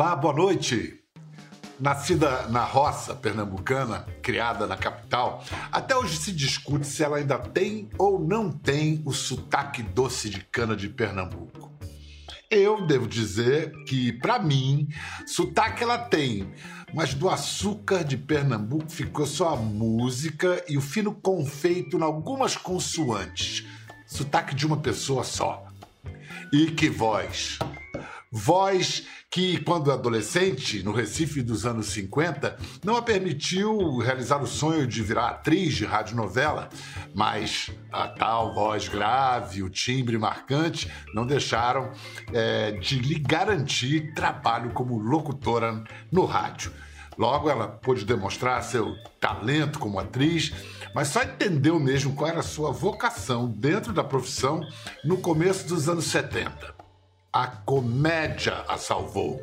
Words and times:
Olá, 0.00 0.16
boa 0.16 0.32
noite. 0.32 0.98
Nascida 1.78 2.46
na 2.48 2.64
roça 2.64 3.14
pernambucana, 3.14 4.06
criada 4.22 4.66
na 4.66 4.74
capital, 4.74 5.44
até 5.70 5.94
hoje 5.94 6.16
se 6.16 6.32
discute 6.32 6.86
se 6.86 7.04
ela 7.04 7.18
ainda 7.18 7.38
tem 7.38 7.90
ou 7.98 8.18
não 8.18 8.50
tem 8.50 9.02
o 9.04 9.12
sotaque 9.12 9.82
doce 9.82 10.30
de 10.30 10.40
cana 10.40 10.74
de 10.74 10.88
Pernambuco. 10.88 11.70
Eu 12.50 12.86
devo 12.86 13.06
dizer 13.06 13.72
que, 13.86 14.10
para 14.14 14.38
mim, 14.38 14.88
sotaque 15.26 15.82
ela 15.82 15.98
tem, 15.98 16.50
mas 16.94 17.12
do 17.12 17.28
açúcar 17.28 18.02
de 18.02 18.16
Pernambuco 18.16 18.90
ficou 18.90 19.26
só 19.26 19.50
a 19.50 19.56
música 19.56 20.64
e 20.66 20.78
o 20.78 20.80
fino 20.80 21.12
confeito 21.12 21.98
em 21.98 22.02
algumas 22.02 22.56
consoantes. 22.56 23.66
Sotaque 24.06 24.54
de 24.54 24.66
uma 24.66 24.78
pessoa 24.78 25.24
só. 25.24 25.66
E 26.50 26.70
que 26.70 26.88
voz! 26.88 27.58
Voz 28.32 29.08
que, 29.28 29.58
quando 29.64 29.90
adolescente, 29.90 30.84
no 30.84 30.92
Recife 30.92 31.42
dos 31.42 31.66
anos 31.66 31.86
50, 31.86 32.56
não 32.84 32.94
a 32.94 33.02
permitiu 33.02 33.98
realizar 33.98 34.40
o 34.40 34.46
sonho 34.46 34.86
de 34.86 35.02
virar 35.02 35.30
atriz 35.30 35.74
de 35.74 35.84
radionovela, 35.84 36.68
mas 37.12 37.72
a 37.90 38.06
tal 38.06 38.54
voz 38.54 38.86
grave, 38.86 39.64
o 39.64 39.68
timbre 39.68 40.16
marcante, 40.16 40.88
não 41.12 41.26
deixaram 41.26 41.90
é, 42.32 42.70
de 42.70 43.00
lhe 43.00 43.18
garantir 43.18 44.14
trabalho 44.14 44.70
como 44.70 44.96
locutora 44.96 45.82
no 46.12 46.24
rádio. 46.24 46.72
Logo, 47.18 47.50
ela 47.50 47.66
pôde 47.66 48.04
demonstrar 48.04 48.62
seu 48.62 48.94
talento 49.18 49.80
como 49.80 49.98
atriz, 49.98 50.52
mas 50.94 51.08
só 51.08 51.20
entendeu 51.24 51.80
mesmo 51.80 52.14
qual 52.14 52.30
era 52.30 52.38
a 52.38 52.44
sua 52.44 52.70
vocação 52.70 53.48
dentro 53.48 53.92
da 53.92 54.04
profissão 54.04 54.60
no 55.04 55.18
começo 55.18 55.66
dos 55.66 55.88
anos 55.88 56.04
70. 56.04 56.79
A 57.32 57.46
comédia 57.46 58.64
a 58.66 58.76
salvou. 58.76 59.40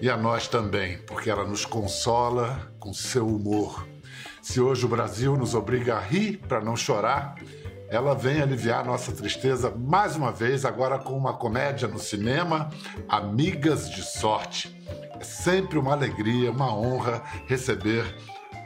E 0.00 0.08
a 0.08 0.16
nós 0.16 0.46
também, 0.46 0.98
porque 0.98 1.28
ela 1.28 1.44
nos 1.44 1.64
consola 1.64 2.72
com 2.78 2.94
seu 2.94 3.26
humor. 3.26 3.88
Se 4.40 4.60
hoje 4.60 4.86
o 4.86 4.88
Brasil 4.88 5.36
nos 5.36 5.52
obriga 5.52 5.96
a 5.96 6.00
rir 6.00 6.36
para 6.46 6.60
não 6.60 6.76
chorar, 6.76 7.34
ela 7.88 8.14
vem 8.14 8.40
aliviar 8.40 8.84
nossa 8.84 9.10
tristeza 9.10 9.68
mais 9.68 10.14
uma 10.14 10.30
vez, 10.30 10.64
agora 10.64 10.96
com 10.96 11.18
uma 11.18 11.34
comédia 11.34 11.88
no 11.88 11.98
cinema, 11.98 12.70
Amigas 13.08 13.90
de 13.90 14.02
Sorte. 14.02 14.72
É 15.18 15.24
sempre 15.24 15.80
uma 15.80 15.94
alegria, 15.94 16.52
uma 16.52 16.72
honra 16.72 17.20
receber 17.48 18.16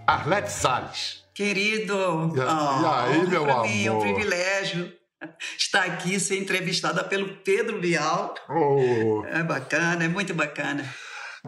Arlete 0.07 0.53
Salles. 0.53 1.25
Querido, 1.33 1.95
e, 1.95 2.41
oh, 2.41 2.83
e 2.83 2.87
aí, 2.87 3.27
meu 3.27 3.51
amor? 3.51 3.67
Mim, 3.67 3.87
é 3.87 3.93
um 3.93 3.99
privilégio 3.99 4.93
estar 5.59 5.85
aqui, 5.85 6.19
ser 6.19 6.39
entrevistada 6.39 7.03
pelo 7.05 7.37
Pedro 7.39 7.81
Bial. 7.81 8.35
Oh. 8.49 9.25
É 9.27 9.43
bacana, 9.43 10.05
é 10.05 10.09
muito 10.09 10.35
bacana. 10.35 10.85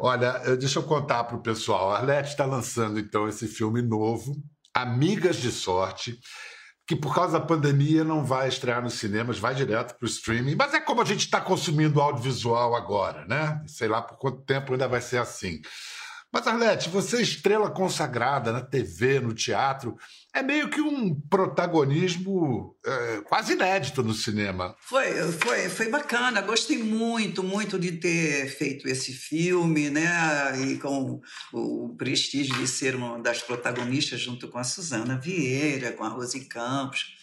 Olha, 0.00 0.56
deixa 0.56 0.78
eu 0.78 0.84
contar 0.84 1.24
para 1.24 1.36
o 1.36 1.42
pessoal. 1.42 1.90
A 1.90 1.98
Arlete 1.98 2.30
está 2.30 2.44
lançando 2.44 2.98
então 2.98 3.28
esse 3.28 3.48
filme 3.48 3.82
novo, 3.82 4.36
Amigas 4.74 5.36
de 5.36 5.50
Sorte, 5.50 6.18
que 6.86 6.96
por 6.96 7.14
causa 7.14 7.38
da 7.38 7.44
pandemia 7.44 8.04
não 8.04 8.24
vai 8.24 8.48
estrear 8.48 8.82
nos 8.82 8.94
cinemas, 8.94 9.38
vai 9.38 9.54
direto 9.54 9.98
para 9.98 10.06
o 10.06 10.08
streaming. 10.08 10.54
Mas 10.54 10.72
é 10.72 10.80
como 10.80 11.02
a 11.02 11.04
gente 11.04 11.20
está 11.20 11.40
consumindo 11.40 12.00
audiovisual 12.00 12.74
agora, 12.74 13.26
né? 13.26 13.60
Sei 13.66 13.88
lá 13.88 14.00
por 14.00 14.16
quanto 14.18 14.42
tempo 14.42 14.72
ainda 14.72 14.88
vai 14.88 15.00
ser 15.00 15.18
assim. 15.18 15.60
Mas, 16.30 16.46
Arlete, 16.46 16.90
você 16.90 17.16
é 17.16 17.22
estrela 17.22 17.70
consagrada 17.70 18.52
na 18.52 18.60
TV, 18.60 19.18
no 19.18 19.32
teatro, 19.32 19.96
é 20.34 20.42
meio 20.42 20.68
que 20.68 20.80
um 20.80 21.18
protagonismo 21.18 22.76
é, 22.84 23.20
quase 23.22 23.54
inédito 23.54 24.02
no 24.02 24.12
cinema. 24.12 24.76
Foi, 24.80 25.10
foi, 25.32 25.68
foi 25.70 25.88
bacana, 25.88 26.42
gostei 26.42 26.82
muito, 26.82 27.42
muito 27.42 27.78
de 27.78 27.92
ter 27.92 28.46
feito 28.48 28.86
esse 28.86 29.12
filme, 29.12 29.88
né? 29.88 30.06
E 30.60 30.76
com 30.78 31.20
o 31.52 31.94
prestígio 31.96 32.54
de 32.56 32.68
ser 32.68 32.94
uma 32.94 33.18
das 33.18 33.42
protagonistas 33.42 34.20
junto 34.20 34.48
com 34.48 34.58
a 34.58 34.64
Suzana 34.64 35.18
Vieira, 35.18 35.92
com 35.92 36.04
a 36.04 36.08
Rose 36.08 36.40
Campos 36.44 37.17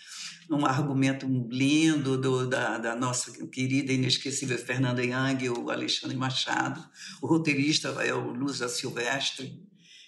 um 0.49 0.65
argumento 0.65 1.25
lindo 1.49 2.17
do, 2.17 2.47
da, 2.47 2.77
da, 2.77 2.95
nossa 2.95 3.31
querida 3.47 3.91
e 3.91 3.95
inesquecível 3.95 4.57
Fernanda 4.57 5.03
Young, 5.03 5.49
o 5.49 5.69
Alexandre 5.69 6.15
Machado. 6.15 6.83
O 7.21 7.27
roteirista 7.27 7.89
é 8.03 8.13
o 8.13 8.31
Lusa 8.31 8.69
Silvestre, 8.69 9.59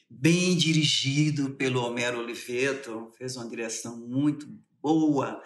bem 0.10 0.56
dirigido 0.56 1.52
pelo 1.52 1.82
Homero 1.82 2.20
Oliveto, 2.20 3.12
fez 3.18 3.36
uma 3.36 3.50
direção 3.50 3.98
muito 3.98 4.48
boa 4.88 5.42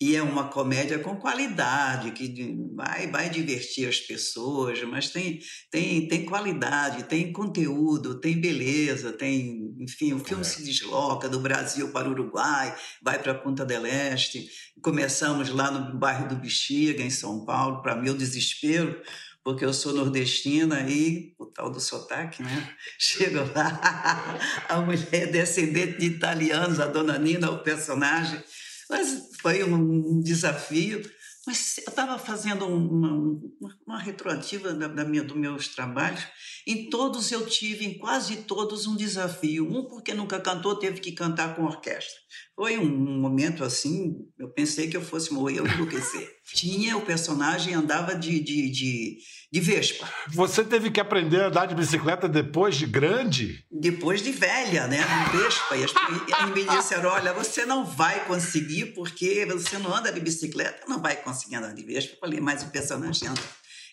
e 0.00 0.16
é 0.16 0.22
uma 0.22 0.48
comédia 0.48 0.98
com 0.98 1.16
qualidade 1.16 2.12
que 2.12 2.56
vai, 2.74 3.10
vai 3.10 3.28
divertir 3.28 3.86
as 3.86 4.00
pessoas, 4.00 4.82
mas 4.84 5.10
tem, 5.10 5.38
tem, 5.70 6.08
tem 6.08 6.24
qualidade, 6.24 7.04
tem 7.04 7.30
conteúdo, 7.30 8.18
tem 8.18 8.40
beleza, 8.40 9.12
tem, 9.12 9.74
enfim, 9.78 10.14
o 10.14 10.18
filme 10.18 10.40
é. 10.40 10.44
se 10.44 10.62
desloca 10.64 11.28
do 11.28 11.40
Brasil 11.40 11.92
para 11.92 12.08
o 12.08 12.12
Uruguai, 12.12 12.74
vai 13.02 13.18
para 13.18 13.32
a 13.32 13.38
Punta 13.38 13.66
del 13.66 13.84
Este. 13.84 14.48
Começamos 14.82 15.50
lá 15.50 15.70
no 15.70 15.98
bairro 15.98 16.28
do 16.28 16.36
Bexiga, 16.36 17.02
em 17.02 17.10
São 17.10 17.44
Paulo, 17.44 17.82
para 17.82 17.96
meu 17.96 18.14
desespero, 18.14 18.98
porque 19.44 19.64
eu 19.64 19.72
sou 19.72 19.94
nordestina 19.94 20.80
e 20.90 21.32
o 21.38 21.46
tal 21.46 21.70
do 21.70 21.80
sotaque, 21.80 22.42
né? 22.42 22.74
Chego 22.98 23.38
lá, 23.54 24.38
a 24.68 24.80
mulher 24.80 25.08
é 25.12 25.26
descendente 25.26 25.98
de 25.98 26.06
italianos, 26.06 26.80
a 26.80 26.86
dona 26.86 27.16
Nina, 27.16 27.50
o 27.50 27.62
personagem, 27.62 28.42
mas 28.88 29.30
foi 29.40 29.64
um 29.64 30.20
desafio. 30.20 31.02
Mas 31.46 31.78
eu 31.78 31.90
estava 31.90 32.18
fazendo 32.18 32.66
uma, 32.66 33.40
uma 33.86 33.98
retroativa 34.00 34.74
da, 34.74 34.88
da 34.88 35.04
minha, 35.04 35.22
dos 35.22 35.36
meus 35.36 35.68
trabalhos. 35.68 36.26
Em 36.66 36.90
todos 36.90 37.30
eu 37.30 37.46
tive, 37.46 37.84
em 37.84 37.98
quase 37.98 38.38
todos, 38.38 38.88
um 38.88 38.96
desafio. 38.96 39.64
Um 39.70 39.84
porque 39.84 40.12
nunca 40.12 40.40
cantou, 40.40 40.76
teve 40.76 41.00
que 41.00 41.12
cantar 41.12 41.54
com 41.54 41.62
orquestra. 41.62 42.18
Foi 42.56 42.78
um 42.78 43.20
momento 43.20 43.62
assim, 43.62 44.16
eu 44.38 44.48
pensei 44.48 44.88
que 44.88 44.96
eu 44.96 45.02
fosse 45.02 45.30
morrer 45.30 45.60
ou 45.60 45.66
enlouquecer. 45.66 46.26
Tinha 46.54 46.96
o 46.96 47.02
personagem 47.02 47.74
andava 47.74 48.14
de, 48.14 48.40
de, 48.40 48.70
de, 48.70 49.18
de 49.52 49.60
Vespa. 49.60 50.08
Você 50.30 50.64
teve 50.64 50.90
que 50.90 50.98
aprender 50.98 51.42
a 51.42 51.48
andar 51.48 51.66
de 51.66 51.74
bicicleta 51.74 52.26
depois 52.26 52.76
de 52.76 52.86
grande? 52.86 53.62
Depois 53.70 54.22
de 54.22 54.32
velha, 54.32 54.86
né? 54.86 55.04
Vespa. 55.32 55.76
E 55.76 55.84
as 55.84 56.50
me 56.50 56.64
disseram: 56.64 57.10
olha, 57.10 57.34
você 57.34 57.66
não 57.66 57.84
vai 57.84 58.24
conseguir 58.24 58.94
porque 58.94 59.44
você 59.44 59.76
não 59.76 59.94
anda 59.94 60.10
de 60.10 60.20
bicicleta, 60.20 60.86
não 60.88 61.02
vai 61.02 61.16
conseguir 61.16 61.56
andar 61.56 61.74
de 61.74 61.82
Vespa. 61.82 62.14
Eu 62.14 62.20
falei, 62.20 62.40
mas 62.40 62.62
o 62.62 62.70
personagem 62.70 63.28
anda 63.28 63.42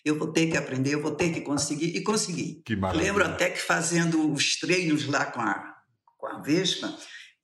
eu 0.04 0.18
vou 0.18 0.30
ter 0.30 0.50
que 0.50 0.56
aprender, 0.56 0.94
eu 0.94 1.00
vou 1.00 1.12
ter 1.12 1.32
que 1.32 1.40
conseguir, 1.40 1.96
e 1.96 2.02
consegui. 2.02 2.62
Que 2.64 2.76
maravilha. 2.76 3.06
Lembro 3.06 3.24
até 3.24 3.48
que 3.48 3.58
fazendo 3.58 4.30
os 4.30 4.56
treinos 4.60 5.06
lá 5.06 5.24
com 5.24 5.40
a, 5.40 5.74
com 6.18 6.26
a 6.26 6.42
Vespa, 6.42 6.94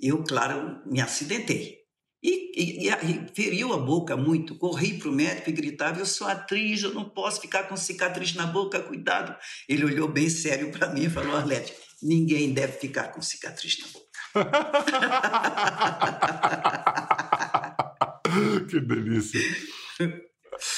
eu, 0.02 0.24
claro, 0.24 0.80
me 0.86 1.00
acidentei. 1.00 1.80
E, 2.22 2.86
e, 2.86 2.88
e, 2.88 3.34
feriu 3.34 3.72
a 3.72 3.78
boca 3.78 4.16
muito. 4.16 4.54
Corri 4.56 4.98
para 4.98 5.08
o 5.08 5.12
médico 5.12 5.48
e 5.48 5.54
gritava: 5.54 5.98
Eu 5.98 6.06
sou 6.06 6.26
atriz, 6.26 6.82
eu 6.82 6.92
não 6.92 7.08
posso 7.08 7.40
ficar 7.40 7.62
com 7.64 7.76
cicatriz 7.76 8.34
na 8.34 8.46
boca, 8.46 8.80
cuidado. 8.80 9.34
Ele 9.68 9.84
olhou 9.84 10.06
bem 10.06 10.28
sério 10.28 10.70
para 10.70 10.92
mim 10.92 11.04
e 11.04 11.10
falou: 11.10 11.34
Arlete, 11.34 11.74
ninguém 12.02 12.52
deve 12.52 12.74
ficar 12.74 13.08
com 13.08 13.22
cicatriz 13.22 13.78
na 13.78 13.86
boca. 13.88 14.10
que 18.68 18.80
delícia. 18.80 19.40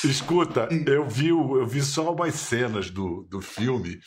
Escuta, 0.04 0.68
eu 0.86 1.08
vi, 1.08 1.28
eu 1.28 1.66
vi 1.66 1.82
só 1.82 2.12
umas 2.12 2.36
cenas 2.36 2.88
do, 2.88 3.26
do 3.28 3.40
filme. 3.40 3.98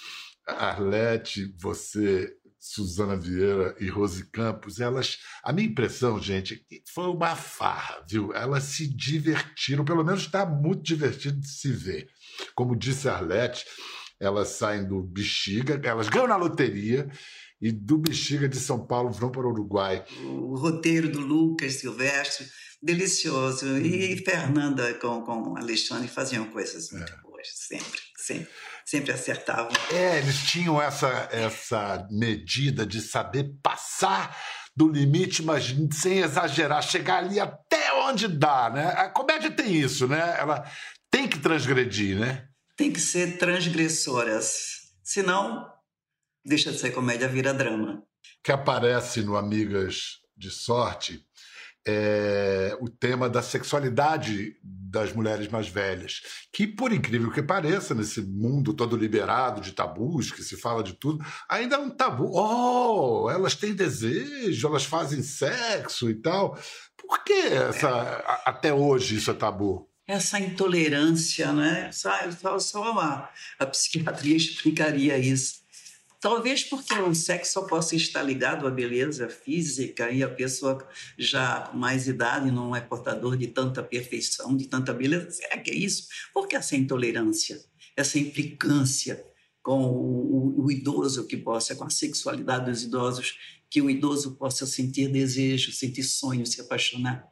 Arlete, 0.47 1.53
você 1.59 2.31
Suzana 2.67 3.15
Vieira 3.15 3.75
e 3.79 3.87
Rose 3.87 4.25
Campos, 4.31 4.79
elas, 4.79 5.19
a 5.43 5.53
minha 5.53 5.67
impressão, 5.67 6.19
gente, 6.19 6.65
foi 6.91 7.05
uma 7.05 7.35
farra, 7.35 8.03
viu? 8.09 8.33
Elas 8.33 8.63
se 8.63 8.87
divertiram, 8.87 9.85
pelo 9.85 10.03
menos 10.03 10.21
está 10.21 10.47
muito 10.47 10.81
divertido 10.81 11.39
de 11.39 11.47
se 11.47 11.71
ver. 11.71 12.07
Como 12.55 12.75
disse 12.75 13.07
a 13.07 13.13
Arlete, 13.17 13.63
elas 14.19 14.47
saem 14.49 14.87
do 14.87 15.03
Bexiga, 15.03 15.79
elas 15.83 16.09
ganham 16.09 16.27
na 16.27 16.37
loteria 16.37 17.07
e 17.61 17.71
do 17.71 17.99
Bexiga 17.99 18.49
de 18.49 18.59
São 18.59 18.83
Paulo 18.85 19.11
vão 19.11 19.31
para 19.31 19.45
o 19.45 19.51
Uruguai. 19.51 20.03
O 20.23 20.55
roteiro 20.55 21.11
do 21.11 21.19
Lucas 21.19 21.75
Silvestre, 21.75 22.47
delicioso. 22.81 23.77
E 23.77 24.15
hum. 24.15 24.23
Fernanda 24.25 24.91
com, 24.95 25.21
com 25.21 25.55
Alexandre 25.55 26.07
faziam 26.07 26.49
coisas 26.49 26.89
muito 26.91 27.13
é. 27.13 27.21
boas, 27.21 27.47
sempre, 27.53 28.01
sempre 28.17 28.49
sempre 28.85 29.11
acertavam. 29.11 29.71
É, 29.91 30.19
eles 30.19 30.43
tinham 30.43 30.79
essa, 30.79 31.27
essa 31.31 32.07
medida 32.11 32.85
de 32.85 33.01
saber 33.01 33.51
passar 33.63 34.37
do 34.75 34.87
limite, 34.87 35.41
mas 35.41 35.73
sem 35.93 36.19
exagerar, 36.19 36.83
chegar 36.83 37.17
ali 37.17 37.39
até 37.39 37.93
onde 37.93 38.27
dá, 38.27 38.69
né? 38.69 38.87
A 38.89 39.09
comédia 39.09 39.49
tem 39.49 39.73
isso, 39.73 40.07
né? 40.07 40.35
Ela 40.37 40.69
tem 41.09 41.27
que 41.27 41.39
transgredir, 41.39 42.19
né? 42.19 42.47
Tem 42.77 42.91
que 42.91 42.99
ser 42.99 43.37
transgressoras. 43.37 44.91
Senão, 45.01 45.65
deixa 46.45 46.71
de 46.71 46.77
ser 46.77 46.91
comédia, 46.91 47.27
vira 47.27 47.53
drama. 47.53 48.03
Que 48.43 48.51
aparece 48.51 49.21
no 49.21 49.37
Amigas 49.37 50.19
de 50.37 50.51
Sorte 50.51 51.25
é 51.87 52.75
o 52.79 52.89
tema 52.89 53.29
da 53.29 53.41
sexualidade 53.41 54.55
das 54.63 55.11
mulheres 55.13 55.49
mais 55.49 55.67
velhas, 55.67 56.21
que, 56.53 56.65
por 56.65 56.91
incrível 56.93 57.29
que 57.29 57.43
pareça, 57.43 57.93
nesse 57.93 58.21
mundo 58.21 58.73
todo 58.73 58.95
liberado 58.95 59.59
de 59.59 59.73
tabus, 59.73 60.31
que 60.31 60.41
se 60.41 60.57
fala 60.57 60.81
de 60.81 60.93
tudo, 60.93 61.23
ainda 61.49 61.75
é 61.75 61.79
um 61.79 61.89
tabu. 61.89 62.31
Oh, 62.33 63.29
elas 63.29 63.55
têm 63.55 63.73
desejo, 63.73 64.67
elas 64.67 64.85
fazem 64.85 65.21
sexo 65.21 66.09
e 66.09 66.15
tal. 66.15 66.57
Por 66.95 67.23
que 67.23 67.33
essa, 67.33 68.23
até 68.45 68.73
hoje 68.73 69.17
isso 69.17 69.29
é 69.31 69.33
tabu? 69.33 69.89
Essa 70.07 70.39
intolerância, 70.39 71.51
né? 71.51 71.91
Só, 71.91 72.11
só, 72.31 72.59
só 72.59 72.99
a, 72.99 73.29
a 73.59 73.65
psiquiatria 73.65 74.37
explicaria 74.37 75.17
isso. 75.17 75.64
Talvez 76.25 76.63
porque 76.63 76.91
o 76.95 77.13
sexo 77.13 77.53
só 77.53 77.61
possa 77.67 77.95
estar 77.95 78.23
ligado 78.23 78.65
à 78.65 78.71
beleza 78.71 79.29
física 79.29 80.09
e 80.09 80.23
a 80.23 80.27
pessoa 80.27 80.83
já 81.15 81.61
com 81.61 81.77
mais 81.77 82.07
idade 82.07 82.49
não 82.49 82.75
é 82.75 82.81
portador 82.81 83.37
de 83.37 83.45
tanta 83.45 83.83
perfeição, 83.83 84.57
de 84.57 84.65
tanta 84.67 84.91
beleza. 84.91 85.29
Será 85.29 85.59
que 85.59 85.69
é 85.69 85.75
isso? 85.75 86.07
Por 86.33 86.47
que 86.47 86.55
essa 86.55 86.75
intolerância, 86.75 87.63
essa 87.95 88.17
implicância 88.17 89.23
com 89.61 89.83
o, 89.83 90.61
o, 90.61 90.65
o 90.65 90.71
idoso 90.71 91.27
que 91.27 91.37
possa, 91.37 91.75
com 91.75 91.83
a 91.83 91.91
sexualidade 91.91 92.71
dos 92.71 92.81
idosos, 92.81 93.37
que 93.69 93.79
o 93.79 93.87
idoso 93.87 94.35
possa 94.35 94.65
sentir 94.65 95.09
desejo, 95.09 95.71
sentir 95.71 96.01
sonho, 96.01 96.43
se 96.43 96.59
apaixonar? 96.59 97.31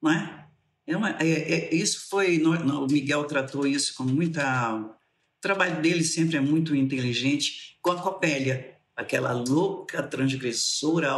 Não 0.00 0.10
é? 0.10 0.48
É, 0.86 0.96
uma, 0.96 1.10
é, 1.20 1.28
é 1.28 1.74
isso 1.74 2.08
foi. 2.08 2.38
No, 2.38 2.84
o 2.84 2.86
Miguel 2.90 3.24
tratou 3.24 3.66
isso 3.66 3.94
com 3.94 4.04
muita 4.04 4.96
trabalho 5.44 5.82
dele 5.82 6.02
sempre 6.02 6.38
é 6.38 6.40
muito 6.40 6.74
inteligente, 6.74 7.76
com 7.82 7.90
a 7.90 8.00
Copélia, 8.00 8.78
aquela 8.96 9.32
louca 9.32 10.02
transgressora, 10.02 11.10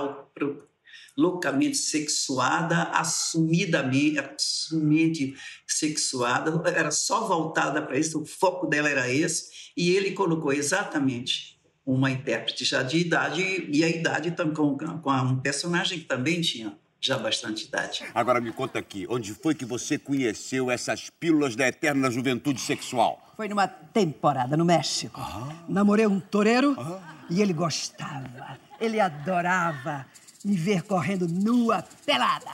loucamente 1.16 1.76
sexuada, 1.76 2.82
assumidamente, 2.90 4.18
assumidamente 4.18 5.36
sexuada, 5.64 6.68
era 6.68 6.90
só 6.90 7.26
voltada 7.28 7.80
para 7.80 7.96
isso, 7.96 8.20
o 8.20 8.26
foco 8.26 8.66
dela 8.66 8.90
era 8.90 9.08
esse, 9.08 9.72
e 9.76 9.94
ele 9.94 10.10
colocou 10.10 10.52
exatamente 10.52 11.60
uma 11.84 12.10
intérprete 12.10 12.64
já 12.64 12.82
de 12.82 12.98
idade, 12.98 13.68
e 13.72 13.84
a 13.84 13.88
idade 13.88 14.34
com, 14.52 14.76
com 14.76 15.12
um 15.12 15.40
personagem 15.40 16.00
que 16.00 16.04
também 16.04 16.40
tinha 16.40 16.76
já 17.00 17.16
bastante 17.16 17.66
idade. 17.66 18.04
Agora 18.12 18.40
me 18.40 18.52
conta 18.52 18.80
aqui, 18.80 19.06
onde 19.08 19.32
foi 19.34 19.54
que 19.54 19.64
você 19.64 19.96
conheceu 19.96 20.68
essas 20.68 21.10
pílulas 21.10 21.54
da 21.54 21.68
eterna 21.68 22.10
juventude 22.10 22.60
sexual? 22.60 23.25
Foi 23.36 23.48
numa 23.48 23.68
temporada 23.68 24.56
no 24.56 24.64
México. 24.64 25.20
Ah. 25.20 25.54
Namorei 25.68 26.06
um 26.06 26.18
toureiro 26.18 26.74
ah. 26.78 26.98
e 27.28 27.42
ele 27.42 27.52
gostava, 27.52 28.58
ele 28.80 28.98
adorava 28.98 30.06
me 30.42 30.56
ver 30.56 30.82
correndo 30.82 31.28
nua, 31.28 31.84
pelada. 32.06 32.50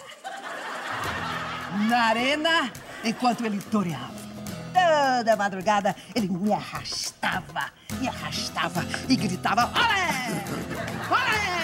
Na 1.88 2.06
arena, 2.06 2.72
enquanto 3.04 3.46
ele 3.46 3.60
toreava. 3.60 4.22
Toda 4.72 5.36
madrugada 5.36 5.94
ele 6.16 6.28
me 6.28 6.52
arrastava, 6.52 7.72
me 8.00 8.08
arrastava 8.08 8.84
e 9.08 9.14
gritava: 9.14 9.66
Olé! 9.66 10.44
Olé! 11.08 11.62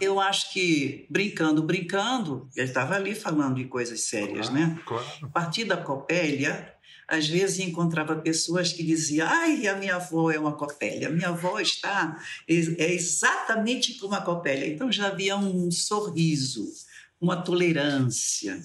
Eu 0.00 0.18
acho 0.18 0.52
que 0.52 1.06
brincando, 1.08 1.62
brincando, 1.62 2.48
ele 2.56 2.66
estava 2.66 2.96
ali 2.96 3.14
falando 3.14 3.54
de 3.54 3.64
coisas 3.64 4.02
sérias, 4.02 4.48
claro, 4.48 4.66
né? 4.66 4.78
Claro. 4.84 5.06
A 5.22 5.26
partir 5.28 5.64
da 5.64 5.76
Copélia, 5.76 6.75
às 7.08 7.28
vezes 7.28 7.60
encontrava 7.60 8.16
pessoas 8.16 8.72
que 8.72 8.82
diziam: 8.82 9.28
ai, 9.28 9.66
a 9.66 9.76
minha 9.76 9.96
avó 9.96 10.30
é 10.30 10.38
uma 10.38 10.52
copélia, 10.52 11.08
a 11.08 11.12
minha 11.12 11.28
avó 11.28 11.60
está 11.60 12.20
é 12.48 12.92
exatamente 12.92 13.94
como 13.94 14.14
a 14.14 14.20
copélia. 14.20 14.66
Então 14.66 14.90
já 14.90 15.08
havia 15.08 15.36
um 15.36 15.70
sorriso, 15.70 16.66
uma 17.20 17.36
tolerância 17.42 18.60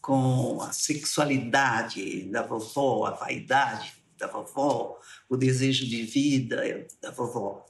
com 0.00 0.60
a 0.60 0.72
sexualidade 0.72 2.24
da 2.24 2.42
vovó, 2.42 3.06
a 3.06 3.12
vaidade 3.12 3.94
da 4.18 4.26
vovó, 4.26 5.00
o 5.28 5.36
desejo 5.36 5.86
de 5.86 6.02
vida 6.02 6.86
da 7.00 7.10
vovó. 7.10 7.64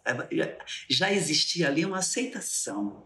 Já 0.89 1.13
existia 1.13 1.69
ali 1.69 1.85
uma 1.85 1.99
aceitação. 1.99 3.05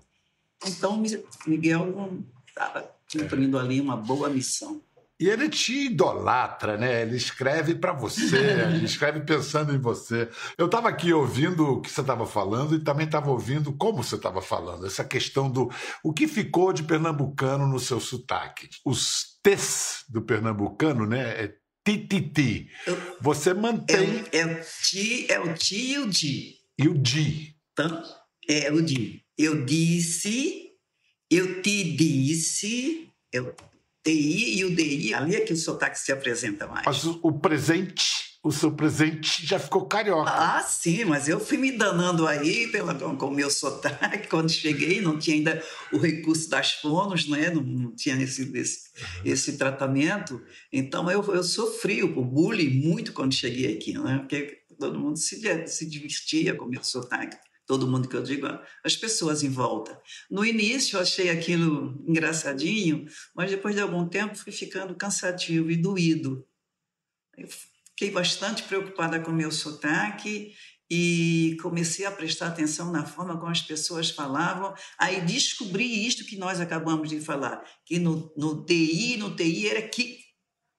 Então 0.66 1.02
Miguel 1.46 2.25
estava 2.46 2.94
cumprindo 3.10 3.58
ali 3.58 3.80
uma 3.80 3.96
boa 3.96 4.28
missão. 4.28 4.82
E 5.20 5.28
ele 5.28 5.48
te 5.48 5.86
idolatra, 5.86 6.76
né? 6.76 7.02
Ele 7.02 7.16
escreve 7.16 7.74
para 7.74 7.92
você, 7.92 8.36
ele 8.74 8.84
escreve 8.84 9.20
pensando 9.20 9.74
em 9.74 9.78
você. 9.78 10.28
Eu 10.56 10.66
estava 10.66 10.88
aqui 10.88 11.12
ouvindo 11.12 11.66
o 11.66 11.80
que 11.80 11.90
você 11.90 12.00
estava 12.00 12.24
falando 12.24 12.76
e 12.76 12.84
também 12.84 13.06
estava 13.06 13.30
ouvindo 13.30 13.72
como 13.72 14.02
você 14.02 14.14
estava 14.14 14.40
falando. 14.40 14.86
Essa 14.86 15.04
questão 15.04 15.50
do 15.50 15.70
o 16.04 16.12
que 16.12 16.28
ficou 16.28 16.72
de 16.72 16.84
pernambucano 16.84 17.66
no 17.66 17.80
seu 17.80 17.98
sotaque. 17.98 18.68
Os 18.84 19.38
T's 19.42 20.04
do 20.08 20.22
pernambucano, 20.22 21.04
né? 21.04 21.44
É 21.44 21.54
tititi. 21.84 22.68
Você 23.20 23.54
mantém. 23.54 24.24
É, 24.30 24.38
é, 24.40 24.46
o 24.46 24.60
ti, 24.82 25.26
é 25.28 25.40
o 25.40 25.54
ti 25.54 25.92
e 25.92 25.98
o 25.98 26.06
di. 26.08 26.54
E 26.78 26.88
o 26.88 26.94
di. 26.94 27.56
Então, 27.72 28.02
é 28.48 28.70
o 28.70 28.80
di. 28.82 29.24
Eu 29.36 29.64
disse, 29.64 30.72
eu 31.30 31.62
te 31.62 31.96
disse, 31.96 33.10
eu 33.32 33.54
TI 34.08 34.58
e 34.58 34.64
o 34.64 34.75
DI, 34.75 35.14
ali 35.14 35.37
é 35.37 35.40
que 35.40 35.52
o 35.52 35.56
sotaque 35.56 35.99
se 35.99 36.10
apresenta 36.10 36.66
mais. 36.66 36.87
Mas 36.87 37.05
o, 37.05 37.32
presente, 37.32 38.38
o 38.43 38.50
seu 38.50 38.72
presente 38.72 39.46
já 39.46 39.58
ficou 39.58 39.87
carioca. 39.87 40.31
Ah, 40.31 40.62
sim, 40.62 41.05
mas 41.05 41.28
eu 41.28 41.38
fui 41.38 41.58
me 41.58 41.72
danando 41.72 42.26
aí 42.26 42.69
pela, 42.69 42.94
com 42.94 43.26
o 43.26 43.34
meu 43.34 43.50
sotaque. 43.50 44.28
Quando 44.28 44.50
cheguei, 44.50 45.00
não 45.00 45.19
tinha 45.19 45.37
ainda 45.37 45.62
o 45.93 45.99
recurso 45.99 46.49
das 46.49 46.72
fonos, 46.72 47.28
né? 47.28 47.50
não, 47.50 47.62
não 47.62 47.94
tinha 47.94 48.16
esse, 48.22 48.50
esse, 48.56 48.90
esse 49.25 49.58
tratamento. 49.58 50.40
Então 50.72 51.11
eu, 51.11 51.22
eu 51.34 51.43
sofri 51.43 52.02
o 52.02 52.25
bullying 52.25 52.81
muito 52.81 53.12
quando 53.12 53.34
cheguei 53.34 53.76
aqui, 53.76 53.93
né? 53.99 54.19
porque 54.19 54.62
todo 54.78 54.99
mundo 54.99 55.19
se, 55.19 55.66
se 55.66 55.87
divertia 55.87 56.54
com 56.54 56.64
o 56.64 56.69
meu 56.69 56.82
sotaque 56.82 57.37
todo 57.68 57.86
mundo 57.86 58.08
que 58.08 58.16
eu 58.16 58.22
digo, 58.22 58.48
as 58.82 58.96
pessoas 58.96 59.44
em 59.44 59.50
volta. 59.50 60.00
No 60.30 60.42
início 60.42 60.96
eu 60.96 61.02
achei 61.02 61.28
aquilo 61.28 62.02
engraçadinho, 62.08 63.04
mas 63.36 63.50
depois 63.50 63.74
de 63.74 63.82
algum 63.82 64.08
tempo 64.08 64.34
fui 64.34 64.50
ficando 64.50 64.96
cansativo 64.96 65.70
e 65.70 65.76
doído. 65.76 66.48
Eu 67.36 67.46
fiquei 67.46 68.10
bastante 68.10 68.62
preocupada 68.62 69.20
com 69.20 69.30
meu 69.30 69.52
sotaque 69.52 70.54
e 70.90 71.58
comecei 71.60 72.06
a 72.06 72.10
prestar 72.10 72.46
atenção 72.46 72.90
na 72.90 73.04
forma 73.04 73.38
como 73.38 73.52
as 73.52 73.60
pessoas 73.60 74.10
falavam. 74.10 74.74
Aí 74.98 75.20
descobri 75.20 76.06
isto 76.06 76.24
que 76.24 76.38
nós 76.38 76.60
acabamos 76.60 77.10
de 77.10 77.20
falar, 77.20 77.62
que 77.84 77.98
no, 77.98 78.32
no 78.34 78.54
no 78.54 79.36
TI 79.36 79.68
era 79.68 79.82
que 79.86 80.20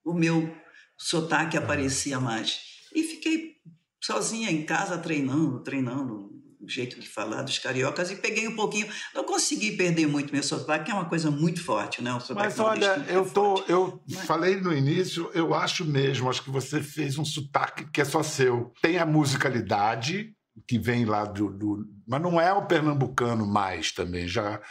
o 0.03 0.11
meu 0.11 0.51
sotaque 0.97 1.55
aparecia 1.55 2.19
mais. 2.19 2.59
E 2.95 3.03
fiquei 3.03 3.57
sozinha 4.01 4.49
em 4.49 4.65
casa 4.65 4.97
treinando, 4.97 5.61
treinando, 5.61 6.38
jeito 6.69 6.99
de 6.99 7.07
falar 7.07 7.41
dos 7.41 7.57
cariocas 7.57 8.11
e 8.11 8.15
peguei 8.15 8.47
um 8.47 8.55
pouquinho. 8.55 8.87
Não 9.13 9.23
consegui 9.23 9.71
perder 9.75 10.07
muito 10.07 10.33
meu 10.33 10.43
sotaque, 10.43 10.85
que 10.85 10.91
é 10.91 10.93
uma 10.93 11.05
coisa 11.05 11.31
muito 11.31 11.63
forte, 11.63 12.01
né? 12.01 12.17
Mas 12.35 12.59
olha, 12.59 13.05
eu 13.07 13.25
é 13.25 13.29
tô, 13.29 13.63
eu 13.67 14.01
Mas... 14.07 14.25
falei 14.25 14.55
no 14.55 14.73
início, 14.73 15.29
eu 15.33 15.53
acho 15.53 15.85
mesmo, 15.85 16.29
acho 16.29 16.43
que 16.43 16.51
você 16.51 16.81
fez 16.81 17.17
um 17.17 17.25
sotaque 17.25 17.89
que 17.91 18.01
é 18.01 18.05
só 18.05 18.23
seu. 18.23 18.73
Tem 18.81 18.97
a 18.97 19.05
musicalidade 19.05 20.33
que 20.67 20.77
vem 20.77 21.05
lá 21.05 21.25
do, 21.25 21.49
do 21.51 21.85
mas 22.07 22.21
não 22.21 22.39
é 22.39 22.51
o 22.53 22.65
pernambucano 22.65 23.45
mais 23.45 23.91
também, 23.91 24.27
já 24.27 24.61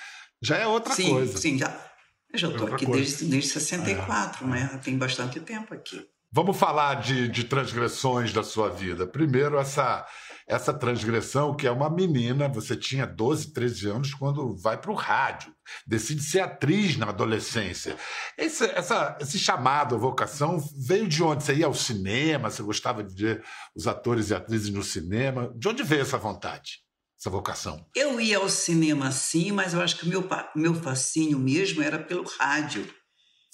já 0.43 0.57
é 0.57 0.67
outra 0.67 0.95
sim, 0.95 1.11
coisa. 1.11 1.37
Sim, 1.39 1.59
já. 1.59 1.89
Eu 2.33 2.39
já 2.39 2.49
estou 2.49 2.69
é 2.69 2.73
aqui 2.75 2.87
desde, 2.87 3.25
desde 3.25 3.51
64, 3.51 4.45
é, 4.45 4.49
né? 4.49 4.81
Tem 4.85 4.97
bastante 4.97 5.41
tempo 5.41 5.73
aqui. 5.75 6.07
Vamos 6.31 6.57
falar 6.57 6.97
de, 6.97 7.29
de 7.29 7.45
transgressões 7.45 8.33
da 8.33 8.43
sua 8.43 8.69
vida. 8.69 9.07
Primeiro, 9.07 9.59
essa 9.59 10.07
essa 10.49 10.73
transgressão, 10.73 11.55
que 11.55 11.67
é 11.67 11.71
uma 11.71 11.91
menina, 11.91 12.49
você 12.49 12.75
tinha 12.75 13.07
12, 13.07 13.53
13 13.53 13.91
anos 13.91 14.15
quando 14.15 14.57
vai 14.57 14.81
para 14.81 14.91
o 14.91 14.95
rádio, 14.95 15.53
decide 15.87 16.23
ser 16.23 16.41
atriz 16.41 16.97
na 16.97 17.11
adolescência. 17.11 17.97
Esse, 18.37 18.65
essa, 18.65 19.19
esse 19.21 19.39
chamado, 19.39 19.99
vocação, 19.99 20.59
veio 20.75 21.07
de 21.07 21.23
onde? 21.23 21.45
Você 21.45 21.55
ia 21.55 21.67
ao 21.67 21.75
cinema, 21.75 22.51
você 22.51 22.63
gostava 22.63 23.05
de 23.05 23.15
ver 23.15 23.45
os 23.77 23.87
atores 23.87 24.31
e 24.31 24.35
atrizes 24.35 24.71
no 24.71 24.83
cinema? 24.83 25.53
De 25.55 25.69
onde 25.69 25.83
veio 25.83 26.01
essa 26.01 26.17
vontade? 26.17 26.79
Essa 27.21 27.29
vocação? 27.29 27.85
Eu 27.95 28.19
ia 28.19 28.39
ao 28.39 28.49
cinema 28.49 29.13
sim, 29.13 29.53
mas 29.53 29.75
eu 29.75 29.83
acho 29.83 29.99
que 29.99 30.07
o 30.07 30.09
meu, 30.09 30.27
meu 30.57 30.75
fascínio 30.75 31.39
mesmo 31.39 31.83
era 31.83 31.99
pelo 31.99 32.25
rádio. 32.39 32.89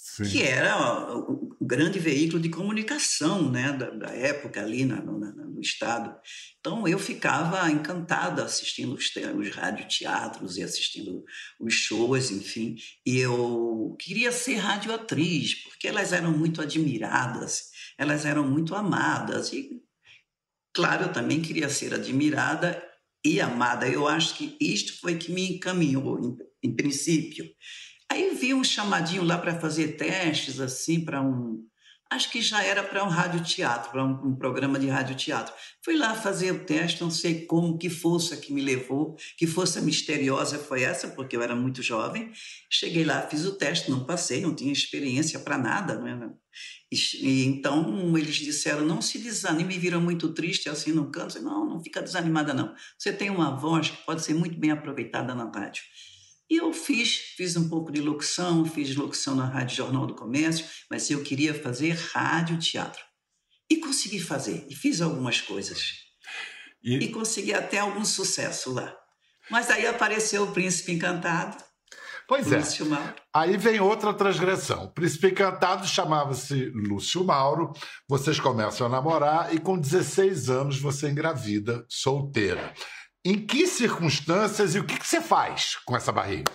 Sim. 0.07 0.29
que 0.29 0.43
era 0.43 1.17
o, 1.17 1.57
grande 1.59 1.97
veículo 1.97 2.39
de 2.39 2.47
comunicação 2.47 3.51
né, 3.51 3.73
da, 3.73 3.89
da 3.89 4.09
época 4.11 4.61
ali 4.61 4.85
na, 4.85 5.01
no, 5.01 5.17
no, 5.17 5.59
Estado. 5.59 6.15
Então 6.59 6.87
eu 6.87 6.99
ficava 6.99 7.71
encantada 7.71 8.43
assistindo 8.43 8.93
os, 8.93 9.05
os 9.15 9.55
radioteatros 9.55 10.57
e 10.57 10.63
assistindo 10.63 11.23
os 11.59 11.73
shows, 11.73 12.29
enfim. 12.29 12.75
E 13.03 13.17
eu 13.17 13.97
queria 13.99 14.31
ser 14.31 14.57
radioatriz, 14.57 15.55
porque 15.63 15.87
elas 15.87 16.13
eram 16.13 16.31
muito 16.31 16.61
admiradas, 16.61 17.71
elas 17.97 18.25
eram 18.25 18.47
muito 18.47 18.75
amadas. 18.75 19.51
E, 19.53 19.81
claro, 20.71 21.05
eu 21.05 21.13
também 21.13 21.41
queria 21.41 21.67
ser 21.67 21.95
admirada 21.95 22.79
e 23.25 23.41
amada. 23.41 23.87
Eu 23.89 24.07
acho 24.07 24.35
que 24.35 24.55
isto 24.61 24.99
foi 24.99 25.17
que 25.17 25.31
me 25.31 25.55
encaminhou, 25.55 26.19
em, 26.19 26.69
em 26.69 26.75
princípio. 26.75 27.49
Aí 28.15 28.33
vi 28.33 28.53
um 28.53 28.63
chamadinho 28.63 29.25
lá 29.25 29.37
para 29.37 29.59
fazer 29.59 29.97
testes, 29.97 30.61
assim, 30.61 31.03
para 31.03 31.21
um. 31.21 31.67
Acho 32.09 32.31
que 32.31 32.41
já 32.41 32.63
era 32.63 32.81
para 32.81 33.03
um 33.03 33.09
radioteatro, 33.09 33.91
para 33.91 34.05
um, 34.05 34.27
um, 34.27 34.35
programa 34.37 34.79
de 34.79 34.87
radioteatro. 34.87 35.53
Fui 35.83 35.97
lá 35.97 36.15
fazer 36.15 36.51
o 36.51 36.63
teste, 36.63 37.01
não 37.01 37.11
sei 37.11 37.45
como, 37.45 37.77
que 37.77 37.89
força 37.89 38.37
que 38.37 38.53
me 38.53 38.61
levou, 38.61 39.17
que 39.37 39.45
força 39.45 39.81
misteriosa 39.81 40.57
foi 40.57 40.83
essa, 40.83 41.09
porque 41.09 41.35
eu 41.35 41.41
era 41.41 41.53
muito 41.57 41.83
jovem. 41.83 42.31
Cheguei 42.69 43.03
lá, 43.03 43.21
fiz 43.23 43.43
o 43.43 43.57
teste, 43.57 43.91
não 43.91 44.05
passei, 44.05 44.39
não 44.39 44.55
tinha 44.55 44.71
experiência 44.71 45.37
para 45.39 45.57
nada. 45.57 45.99
Não 45.99 46.07
é? 46.07 46.29
E, 46.89 47.43
então 47.43 48.17
eles 48.17 48.37
disseram: 48.37 48.85
não 48.85 49.01
se 49.01 49.19
desanime, 49.19 49.73
me 49.73 49.77
viram 49.77 49.99
muito 49.99 50.29
triste 50.29 50.69
assim 50.69 50.93
no 50.93 51.11
canto. 51.11 51.41
Não, 51.41 51.65
não 51.65 51.83
fica 51.83 52.01
desanimada, 52.01 52.53
não. 52.53 52.73
Você 52.97 53.11
tem 53.11 53.29
uma 53.29 53.57
voz 53.57 53.89
que 53.89 54.05
pode 54.05 54.23
ser 54.23 54.35
muito 54.35 54.57
bem 54.57 54.71
aproveitada 54.71 55.35
na 55.35 55.51
rádio. 55.51 55.83
E 56.49 56.57
eu 56.57 56.71
fiz, 56.71 57.15
fiz 57.35 57.55
um 57.57 57.67
pouco 57.67 57.91
de 57.91 58.01
locução, 58.01 58.65
fiz 58.65 58.95
locução 58.95 59.35
na 59.35 59.45
Rádio 59.45 59.77
Jornal 59.77 60.05
do 60.05 60.15
Comércio, 60.15 60.65
mas 60.89 61.09
eu 61.09 61.23
queria 61.23 61.53
fazer 61.53 61.91
rádio 62.13 62.59
teatro. 62.59 63.01
E 63.69 63.77
consegui 63.77 64.19
fazer, 64.19 64.65
e 64.69 64.75
fiz 64.75 65.01
algumas 65.01 65.41
coisas. 65.41 65.93
E, 66.83 66.97
e 66.97 67.11
consegui 67.11 67.53
até 67.53 67.79
algum 67.79 68.05
sucesso 68.05 68.71
lá. 68.71 68.95
Mas 69.49 69.69
aí 69.71 69.87
apareceu 69.87 70.43
o 70.43 70.51
Príncipe 70.51 70.91
Encantado. 70.91 71.63
Pois 72.27 72.51
é. 72.51 72.57
Lúcio 72.57 72.85
Mauro. 72.87 73.13
Aí 73.33 73.57
vem 73.57 73.79
outra 73.79 74.13
transgressão. 74.13 74.85
O 74.85 74.91
Príncipe 74.91 75.27
Encantado 75.27 75.87
chamava-se 75.87 76.71
Lúcio 76.73 77.23
Mauro. 77.23 77.71
Vocês 78.07 78.39
começam 78.39 78.87
a 78.87 78.89
namorar 78.89 79.53
e 79.53 79.59
com 79.59 79.77
16 79.77 80.49
anos 80.49 80.79
você 80.79 81.09
engravida, 81.09 81.85
solteira. 81.87 82.73
Em 83.27 83.43
que 83.43 83.65
circunstâncias 83.65 84.75
e 84.75 84.79
o 84.79 84.85
que, 84.85 84.99
que 84.99 85.07
você 85.07 85.19
faz 85.19 85.77
com 85.83 85.97
essa 85.97 86.11
barriga? 86.11 86.51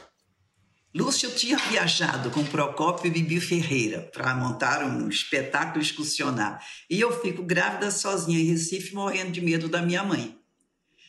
Lúcio 0.94 1.28
tinha 1.34 1.58
viajado 1.58 2.30
com 2.30 2.44
Procópio 2.44 3.08
e 3.08 3.10
Bibi 3.10 3.40
Ferreira 3.40 4.08
para 4.12 4.36
montar 4.36 4.84
um 4.84 5.08
espetáculo 5.08 5.82
excursionar. 5.82 6.64
E 6.88 7.00
eu 7.00 7.20
fico 7.20 7.42
grávida 7.42 7.90
sozinha 7.90 8.38
em 8.38 8.44
Recife, 8.44 8.94
morrendo 8.94 9.32
de 9.32 9.40
medo 9.40 9.68
da 9.68 9.82
minha 9.82 10.04
mãe. 10.04 10.38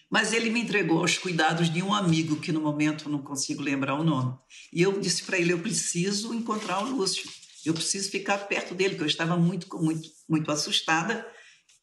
Mas 0.09 0.33
ele 0.33 0.49
me 0.49 0.61
entregou 0.61 0.97
aos 0.97 1.19
cuidados 1.19 1.71
de 1.71 1.83
um 1.83 1.93
amigo, 1.93 2.37
que 2.37 2.51
no 2.51 2.59
momento 2.59 3.07
não 3.07 3.21
consigo 3.21 3.61
lembrar 3.61 3.93
o 3.93 4.03
nome. 4.03 4.35
E 4.73 4.81
eu 4.81 4.99
disse 4.99 5.21
para 5.21 5.37
ele: 5.37 5.53
eu 5.53 5.59
preciso 5.59 6.33
encontrar 6.33 6.83
o 6.83 6.89
Lúcio. 6.89 7.29
Eu 7.63 7.75
preciso 7.75 8.09
ficar 8.09 8.39
perto 8.39 8.73
dele, 8.73 8.95
porque 8.95 9.03
eu 9.03 9.07
estava 9.07 9.37
muito, 9.37 9.67
muito, 9.77 10.09
muito 10.27 10.51
assustada 10.51 11.23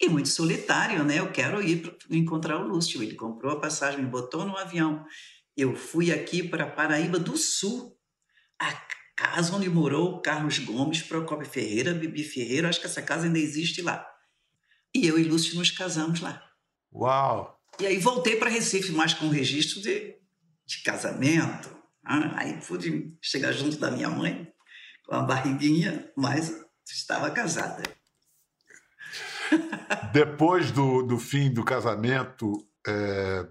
e 0.00 0.09
muito 0.09 0.28
solitário, 0.28 1.02
né? 1.05 1.19
Eu 1.19 1.33
quero 1.33 1.62
ir 1.62 1.97
encontrar 2.11 2.59
o 2.61 2.67
Lúcio. 2.67 3.02
Ele 3.02 3.14
comprou 3.14 3.52
a 3.52 3.61
passagem, 3.61 4.02
me 4.02 4.11
botou 4.11 4.47
no 4.47 4.57
avião. 4.57 5.05
Eu 5.57 5.75
fui 5.75 6.12
aqui 6.12 6.43
para 6.43 6.71
Paraíba 6.71 7.19
do 7.19 7.37
Sul, 7.37 7.97
a 8.61 8.73
casa 9.17 9.57
onde 9.57 9.69
morou 9.69 10.23
Carlos 10.23 10.61
Gomes, 10.61 11.02
Procopio 11.02 11.49
Ferreira, 11.49 11.93
Bibi 11.93 12.23
Ferreira. 12.23 12.69
Acho 12.69 12.81
que 12.81 12.87
essa 12.87 13.02
casa 13.02 13.26
ainda 13.26 13.38
existe 13.38 13.83
lá. 13.83 14.07
E 14.95 15.07
eu 15.07 15.19
e 15.19 15.25
Lúcio 15.25 15.57
nos 15.57 15.71
casamos 15.73 16.21
lá. 16.21 16.43
Uau! 16.93 17.59
E 17.81 17.87
aí 17.87 17.99
voltei 17.99 18.37
para 18.37 18.49
Recife, 18.49 18.93
mais 18.93 19.14
com 19.14 19.28
registro 19.28 19.83
de, 19.83 20.14
de 20.64 20.83
casamento. 20.83 21.76
Ah, 22.05 22.38
aí 22.38 22.61
pude 22.67 23.17
chegar 23.21 23.52
junto 23.52 23.76
da 23.78 23.90
minha 23.90 24.09
mãe, 24.09 24.50
com 25.05 25.14
a 25.14 25.23
barriguinha, 25.23 26.11
mas 26.17 26.52
estava 26.88 27.31
casada. 27.31 27.83
Depois 30.12 30.71
do, 30.71 31.02
do 31.02 31.19
fim 31.19 31.50
do 31.50 31.64
casamento, 31.64 32.52
é, 32.87 33.47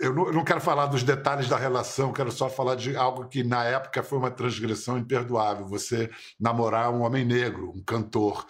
eu, 0.00 0.14
não, 0.14 0.26
eu, 0.26 0.32
não, 0.32 0.44
quero 0.44 0.60
falar 0.60 0.86
dos 0.86 1.02
detalhes 1.02 1.48
da 1.48 1.58
relação, 1.58 2.12
quero 2.12 2.32
só 2.32 2.48
falar 2.48 2.74
de 2.74 2.96
algo 2.96 3.28
que 3.28 3.44
na 3.44 3.64
época 3.64 4.02
foi 4.02 4.18
uma 4.18 4.30
transgressão 4.30 4.96
imperdoável: 4.96 5.66
você 5.66 6.10
namorar 6.38 6.90
um 6.90 7.02
homem 7.02 7.24
negro, 7.24 7.72
um 7.74 7.82
cantor. 7.84 8.46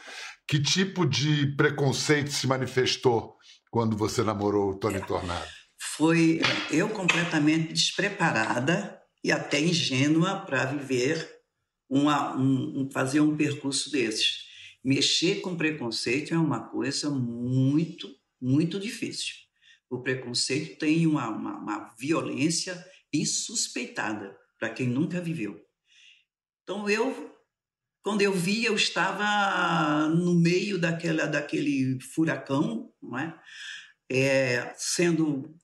Que 0.47 0.61
tipo 0.61 1.07
de 1.07 1.55
preconceito 1.57 2.33
se 2.33 2.47
manifestou 2.47 3.37
quando 3.71 3.97
você 3.97 4.23
namorou 4.23 4.71
o 4.71 4.79
Tony 4.79 5.01
Tornado? 5.01 5.47
Foi 5.79 6.41
eu 6.71 6.89
completamente 6.89 7.73
despreparada 7.73 9.01
e 9.23 9.31
até 9.31 9.61
ingênua 9.61 10.41
para 10.41 10.65
viver 10.65 11.29
uma, 11.89 12.37
um, 12.37 12.89
fazer 12.93 13.21
um 13.21 13.37
percurso 13.37 13.91
desses. 13.91 14.50
Mexer 14.83 15.41
com 15.41 15.57
preconceito 15.57 16.33
é 16.33 16.39
uma 16.39 16.69
coisa 16.69 17.11
muito, 17.11 18.09
muito 18.41 18.81
difícil. 18.81 19.35
O 19.91 20.01
preconceito 20.01 20.79
tem 20.79 21.07
uma, 21.07 21.29
uma, 21.29 21.59
uma 21.59 21.95
violência 21.99 22.83
insuspeitada 23.13 24.37
para 24.59 24.71
quem 24.71 24.87
nunca 24.87 25.21
viveu. 25.21 25.61
Então 26.63 26.89
eu, 26.89 27.37
quando 28.03 28.23
eu 28.23 28.33
vi, 28.33 28.65
eu 28.65 28.75
estava 28.75 30.09
no 30.09 30.35
meio 30.35 30.79
daquela, 30.79 31.27
daquele 31.27 32.01
furacão, 32.01 32.93
não 33.03 33.19
é? 33.19 33.39
É, 34.09 34.75
sendo 34.77 35.55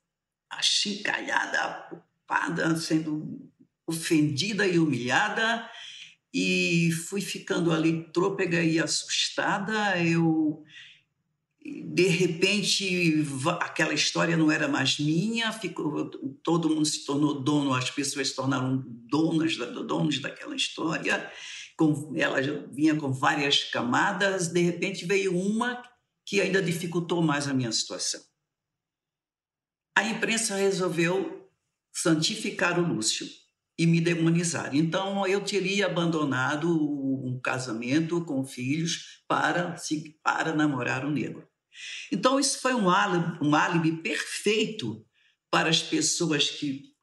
achincalhada, 0.50 1.60
apupada, 1.62 2.76
sendo 2.76 3.50
ofendida 3.86 4.66
e 4.66 4.78
humilhada 4.78 5.68
e 6.38 6.92
fui 6.92 7.22
ficando 7.22 7.72
ali 7.72 8.10
trôpega 8.12 8.62
e 8.62 8.78
assustada. 8.78 9.98
Eu 10.04 10.62
de 11.64 12.06
repente 12.08 13.24
aquela 13.58 13.94
história 13.94 14.36
não 14.36 14.52
era 14.52 14.68
mais 14.68 14.98
minha, 14.98 15.50
ficou, 15.50 16.10
todo 16.42 16.68
mundo 16.68 16.84
se 16.84 17.06
tornou 17.06 17.40
dono, 17.40 17.72
as 17.72 17.90
pessoas 17.90 18.28
se 18.28 18.36
tornaram 18.36 18.84
donas, 18.86 19.56
donos 19.56 20.18
daquela 20.20 20.54
história. 20.54 21.32
Com, 21.74 22.12
ela 22.14 22.38
vinha 22.70 22.94
com 22.96 23.10
várias 23.10 23.64
camadas, 23.64 24.48
de 24.48 24.60
repente 24.60 25.06
veio 25.06 25.34
uma 25.34 25.82
que 26.26 26.42
ainda 26.42 26.60
dificultou 26.60 27.22
mais 27.22 27.48
a 27.48 27.54
minha 27.54 27.72
situação. 27.72 28.20
A 29.96 30.04
imprensa 30.04 30.54
resolveu 30.54 31.50
santificar 31.94 32.78
o 32.78 32.86
Lúcio 32.86 33.26
e 33.78 33.86
me 33.86 34.00
demonizar. 34.00 34.74
Então 34.74 35.26
eu 35.26 35.40
teria 35.42 35.86
abandonado 35.86 36.68
um 36.68 37.38
casamento 37.40 38.24
com 38.24 38.44
filhos 38.44 39.22
para 39.28 39.76
para 40.22 40.54
namorar 40.54 41.04
o 41.04 41.10
negro. 41.10 41.46
Então 42.10 42.40
isso 42.40 42.60
foi 42.60 42.74
um 42.74 42.88
álibi, 42.88 43.38
um 43.44 43.54
álibi 43.54 43.92
perfeito 44.02 45.04
para 45.50 45.68
as 45.68 45.82
pessoas 45.82 46.50
que 46.50 46.96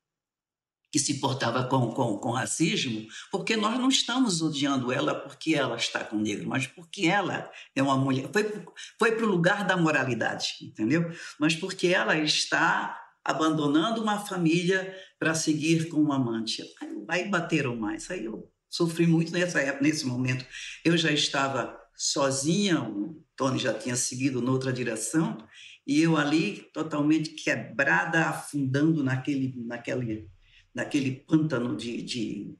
que 0.93 0.99
se 0.99 1.19
portava 1.19 1.63
com, 1.63 1.91
com, 1.91 2.19
com 2.19 2.29
racismo, 2.29 3.07
porque 3.31 3.57
nós 3.57 3.79
não 3.79 3.89
estamos 3.89 4.43
odiando 4.43 4.91
ela 4.91 5.15
porque 5.15 5.55
ela 5.55 5.75
está 5.75 6.03
com 6.03 6.17
negro, 6.17 6.47
mas 6.47 6.67
porque 6.67 7.07
ela 7.07 7.51
é 7.75 7.81
uma 7.81 7.97
mulher. 7.97 8.29
Foi, 8.31 8.63
foi 8.99 9.11
para 9.13 9.25
o 9.25 9.27
lugar 9.27 9.65
da 9.65 9.75
moralidade, 9.75 10.53
entendeu? 10.61 11.11
Mas 11.39 11.55
porque 11.55 11.87
ela 11.87 12.15
está 12.19 12.95
abandonando 13.25 14.03
uma 14.03 14.19
família 14.19 14.95
para 15.23 15.33
seguir 15.33 15.87
com 15.87 16.01
um 16.01 16.11
amante. 16.11 16.61
Aí, 17.07 17.29
bateram 17.29 17.77
mais. 17.77 18.11
Aí 18.11 18.25
eu 18.25 18.51
sofri 18.69 19.07
muito 19.07 19.31
nessa 19.31 19.61
época, 19.61 19.81
nesse 19.81 20.05
momento. 20.05 20.45
Eu 20.83 20.97
já 20.97 21.13
estava 21.13 21.79
sozinha, 21.95 22.81
o 22.83 23.23
Tony 23.37 23.57
já 23.57 23.73
tinha 23.73 23.95
seguido 23.95 24.41
noutra 24.41 24.73
direção, 24.73 25.37
e 25.87 26.01
eu 26.01 26.17
ali 26.17 26.65
totalmente 26.73 27.29
quebrada, 27.29 28.25
afundando 28.25 29.01
naquele, 29.01 29.53
naquele, 29.65 30.27
naquele 30.75 31.11
pântano 31.25 31.77
de, 31.77 32.01
de, 32.01 32.53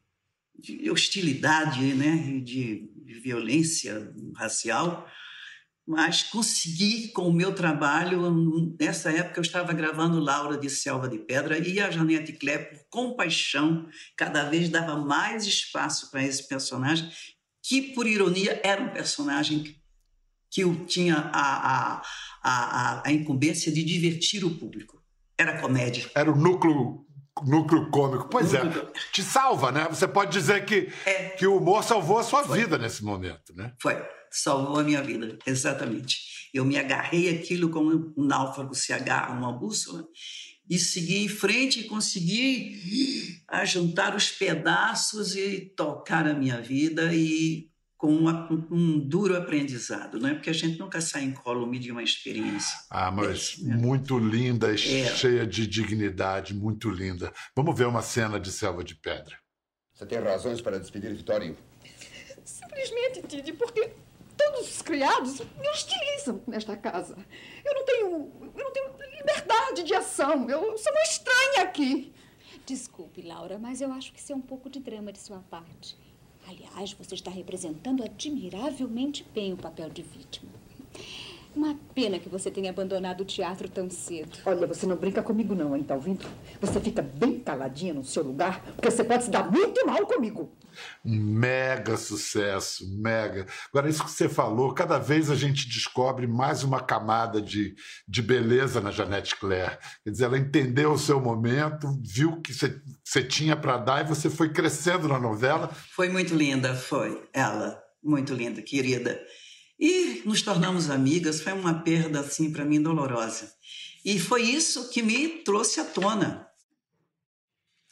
de 0.58 0.90
hostilidade, 0.90 1.94
né? 1.94 2.40
de, 2.40 2.90
de 2.96 3.14
violência 3.20 4.10
racial 4.38 5.06
mas 5.86 6.24
consegui 6.24 7.10
com 7.10 7.28
o 7.28 7.34
meu 7.34 7.54
trabalho. 7.54 8.76
Nessa 8.80 9.12
época 9.12 9.40
eu 9.40 9.44
estava 9.44 9.74
gravando 9.74 10.20
Laura 10.20 10.58
de 10.58 10.70
Selva 10.70 11.10
de 11.10 11.20
Pedra 11.20 11.58
e 11.58 11.80
a 11.80 11.92
Janete 11.92 12.34
Clé, 12.34 12.58
por 12.58 12.80
compaixão, 12.90 13.88
cada 14.16 14.50
vez 14.50 14.70
dava 14.70 14.96
mais 14.96 15.46
espaço 15.46 16.10
para 16.10 16.24
esse 16.24 16.48
personagem, 16.48 17.10
que 17.62 17.94
por 17.94 18.08
ironia 18.08 18.60
era 18.64 18.82
um 18.82 18.90
personagem 18.90 19.76
que 20.50 20.64
tinha 20.86 21.32
a, 21.34 21.98
a, 21.98 22.02
a, 22.44 23.08
a 23.08 23.12
incumbência 23.12 23.72
de 23.72 23.84
divertir 23.84 24.46
o 24.46 24.56
público. 24.58 25.02
Era 25.38 25.60
comédia. 25.60 26.10
Era 26.16 26.32
o 26.32 26.36
núcleo 26.36 27.04
núcleo 27.44 27.90
cômico. 27.90 28.30
Pois 28.30 28.54
é, 28.54 28.60
é, 28.60 28.92
te 29.12 29.24
salva, 29.24 29.72
né? 29.72 29.88
Você 29.90 30.08
pode 30.08 30.32
dizer 30.32 30.64
que, 30.66 30.94
é. 31.04 31.30
que 31.30 31.48
o 31.48 31.58
humor 31.58 31.84
salvou 31.84 32.20
a 32.20 32.24
sua 32.24 32.44
Foi. 32.44 32.60
vida 32.60 32.78
nesse 32.78 33.04
momento, 33.04 33.56
né? 33.56 33.74
Foi 33.82 33.96
salvou 34.38 34.80
a 34.80 34.84
minha 34.84 35.02
vida, 35.02 35.38
exatamente. 35.46 36.50
Eu 36.54 36.66
me 36.66 36.78
agarrei 36.78 37.30
aquilo 37.30 37.70
como 37.70 38.14
um 38.16 38.26
náufrago 38.26 38.76
se 38.76 38.94
agarra 38.94 39.34
a 39.34 39.38
uma 39.38 39.52
bússola 39.52 40.06
e 40.70 40.78
segui 40.78 41.24
em 41.24 41.28
frente 41.28 41.82
e 41.82 41.84
consegui 41.86 43.44
juntar 43.66 44.16
os 44.16 44.30
pedaços 44.30 45.36
e 45.36 45.72
tocar 45.76 46.28
a 46.28 46.34
minha 46.34 46.62
vida 46.62 47.14
e 47.14 47.70
com 48.04 48.14
uma, 48.14 48.50
um 48.70 49.00
duro 49.00 49.38
aprendizado, 49.38 50.20
não 50.20 50.28
é? 50.28 50.34
Porque 50.34 50.50
a 50.50 50.54
gente 50.54 50.78
nunca 50.78 51.00
sai 51.00 51.24
incólume 51.24 51.80
de 51.80 51.90
uma 51.90 52.04
experiência. 52.04 52.78
Ah, 52.90 53.10
mas 53.10 53.58
é, 53.66 53.76
muito 53.78 54.20
linda, 54.20 54.74
é. 54.74 54.78
cheia 54.78 55.48
de 55.48 55.66
dignidade, 55.66 56.54
muito 56.54 56.90
linda. 56.90 57.32
Vamos 57.56 57.78
ver 57.78 57.88
uma 57.88 58.02
cena 58.02 58.38
de 58.38 58.52
Selva 58.52 58.84
de 58.84 58.94
Pedra. 58.96 59.38
Você 59.94 60.06
tem 60.06 60.20
razões 60.20 60.60
para 60.60 60.80
despedir 60.80 61.16
Vitório? 61.16 61.56
Simplesmente, 62.44 63.22
Tide, 63.26 63.54
porque 63.54 63.94
todos 64.38 64.70
os 64.70 64.82
criados 64.82 65.40
me 65.40 65.70
hostilizam 65.70 66.42
nesta 66.48 66.76
casa. 66.76 67.16
Eu 67.64 67.74
não 67.74 67.86
tenho, 67.86 68.52
eu 68.56 68.64
não 68.64 68.72
tenho 68.72 68.94
liberdade 69.18 69.84
de 69.84 69.94
ação. 69.94 70.50
Eu 70.50 70.78
sou 70.78 70.92
uma 70.92 71.02
estranha 71.04 71.64
aqui. 71.64 72.14
Desculpe, 72.66 73.22
Laura, 73.22 73.58
mas 73.60 73.82
eu 73.82 73.92
acho 73.92 74.14
que 74.14 74.20
isso 74.20 74.32
é 74.32 74.36
um 74.36 74.42
pouco 74.42 74.70
de 74.70 74.80
drama 74.80 75.12
de 75.12 75.20
sua 75.20 75.40
parte. 75.50 75.98
Aliás, 76.48 76.94
você 76.94 77.16
está 77.16 77.32
representando 77.32 78.04
admiravelmente 78.04 79.26
bem 79.34 79.54
o 79.54 79.58
papel 79.58 79.90
de 79.90 80.02
vítima. 80.02 80.52
Uma 81.56 81.76
pena 81.94 82.18
que 82.18 82.28
você 82.28 82.50
tenha 82.50 82.72
abandonado 82.72 83.22
o 83.22 83.26
teatro 83.26 83.70
tão 83.70 83.90
cedo. 83.90 84.40
Olha, 84.46 84.66
você 84.66 84.88
não 84.88 84.96
brinca 84.96 85.22
comigo 85.22 85.54
não, 85.54 85.76
hein, 85.76 85.84
tá 85.84 85.94
ouvindo? 85.94 86.26
Você 86.60 86.80
fica 86.80 87.02
bem 87.02 87.40
caladinha 87.40 87.94
no 87.94 88.04
seu 88.04 88.24
lugar, 88.24 88.62
porque 88.76 88.90
você 88.90 89.04
pode 89.04 89.26
se 89.26 89.30
dar 89.30 89.52
muito 89.52 89.86
mal 89.86 90.06
comigo. 90.08 90.52
Um 91.06 91.16
mega 91.16 91.96
sucesso, 91.96 92.84
mega. 93.00 93.46
Agora, 93.70 93.88
isso 93.88 94.04
que 94.04 94.10
você 94.10 94.28
falou, 94.28 94.74
cada 94.74 94.98
vez 94.98 95.30
a 95.30 95.36
gente 95.36 95.68
descobre 95.70 96.26
mais 96.26 96.64
uma 96.64 96.82
camada 96.82 97.40
de, 97.40 97.76
de 98.08 98.22
beleza 98.22 98.82
na 98.82 98.90
Janete 98.90 99.36
Claire. 99.36 99.78
Quer 100.04 100.10
dizer, 100.10 100.26
ela 100.26 100.38
entendeu 100.38 100.94
o 100.94 100.98
seu 100.98 101.22
momento, 101.22 101.88
viu 102.02 102.32
o 102.32 102.42
que 102.42 102.54
você, 102.54 102.82
você 103.04 103.24
tinha 103.24 103.56
para 103.56 103.78
dar 103.78 104.04
e 104.04 104.08
você 104.08 104.30
foi 104.30 104.50
crescendo 104.50 105.08
na 105.08 105.20
novela. 105.20 105.70
Foi 105.96 106.10
muito 106.10 106.34
linda, 106.34 106.74
foi. 106.74 107.24
Ela, 107.32 107.80
muito 108.04 108.34
linda, 108.34 108.62
querida. 108.62 109.22
E 109.80 110.22
nos 110.26 110.42
tornamos 110.42 110.90
amigas, 110.90 111.42
foi 111.42 111.54
uma 111.54 111.82
perda, 111.82 112.20
assim, 112.20 112.52
para 112.52 112.66
mim, 112.66 112.82
dolorosa. 112.82 113.54
E 114.06 114.20
foi 114.20 114.44
isso 114.44 114.90
que 114.90 115.02
me 115.02 115.44
trouxe 115.44 115.80
à 115.80 115.86
tona. 115.86 116.48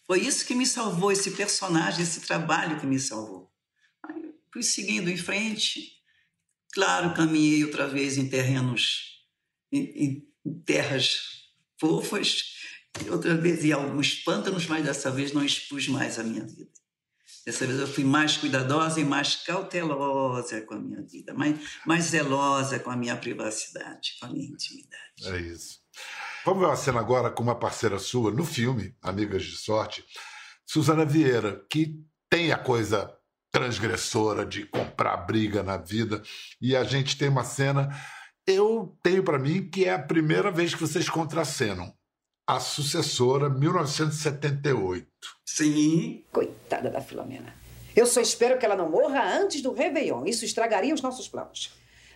Foi 0.05 0.19
isso 0.19 0.45
que 0.45 0.53
me 0.53 0.65
salvou, 0.65 1.11
esse 1.11 1.31
personagem, 1.31 2.03
esse 2.03 2.21
trabalho 2.21 2.79
que 2.79 2.85
me 2.85 3.00
salvou. 3.00 3.51
Aí 4.03 4.33
fui 4.51 4.63
seguindo 4.63 5.09
em 5.09 5.17
frente. 5.17 5.93
Claro, 6.73 7.13
caminhei 7.13 7.63
outra 7.63 7.88
vez 7.88 8.17
em 8.17 8.27
terrenos, 8.27 9.25
em, 9.71 10.27
em 10.45 10.61
terras 10.65 11.41
fofas, 11.79 12.55
outra 13.09 13.35
vez 13.35 13.63
em 13.63 13.71
alguns 13.71 14.15
pântanos, 14.15 14.65
mas 14.67 14.83
dessa 14.83 15.09
vez 15.11 15.31
não 15.31 15.43
expus 15.43 15.88
mais 15.88 16.19
a 16.19 16.23
minha 16.23 16.45
vida. 16.45 16.71
Dessa 17.45 17.65
vez 17.65 17.79
eu 17.79 17.88
fui 17.88 18.03
mais 18.03 18.38
cuidadosa 18.38 19.00
e 19.00 19.03
mais 19.03 19.36
cautelosa 19.36 20.62
com 20.62 20.75
a 20.75 20.79
minha 20.79 21.01
vida, 21.01 21.33
mais, 21.33 21.60
mais 21.86 22.05
zelosa 22.05 22.79
com 22.79 22.91
a 22.91 22.95
minha 22.95 23.15
privacidade, 23.15 24.15
com 24.19 24.27
a 24.27 24.29
minha 24.29 24.48
intimidade. 24.48 25.25
É 25.25 25.38
isso. 25.39 25.79
Vamos 26.45 26.62
ver 26.62 26.67
uma 26.67 26.75
cena 26.75 27.00
agora 27.00 27.29
com 27.31 27.41
uma 27.41 27.57
parceira 27.57 27.98
sua 28.00 28.31
no 28.31 28.45
filme 28.45 28.95
Amigas 29.01 29.43
de 29.43 29.57
Sorte, 29.57 30.03
Suzana 30.65 31.05
Vieira, 31.05 31.65
que 31.69 32.00
tem 32.29 32.51
a 32.51 32.57
coisa 32.57 33.12
transgressora 33.51 34.45
de 34.45 34.65
comprar 34.65 35.17
briga 35.17 35.62
na 35.62 35.77
vida, 35.77 36.24
e 36.62 36.75
a 36.75 36.83
gente 36.83 37.17
tem 37.17 37.27
uma 37.27 37.43
cena. 37.43 37.89
Eu 38.48 38.98
tenho 39.03 39.24
para 39.24 39.38
mim 39.38 39.69
que 39.69 39.86
é 39.86 39.93
a 39.93 40.00
primeira 40.00 40.50
vez 40.50 40.74
que 40.74 40.81
vocês 40.81 41.10
contracenam. 41.10 41.93
A 42.51 42.60
sucessora, 42.60 43.50
1978. 43.50 45.08
Sim. 45.46 46.25
Coitada 46.34 46.89
da 46.89 47.00
Filomena. 47.00 47.55
Eu 47.96 48.05
só 48.05 48.20
espero 48.20 48.60
que 48.60 48.65
ela 48.65 48.75
não 48.75 48.89
morra 48.89 49.24
antes 49.24 49.62
do 49.62 49.72
Réveillon. 49.72 50.25
Isso 50.25 50.43
estragaria 50.43 50.93
os 50.93 51.01
nossos 51.01 51.29
planos. 51.29 51.74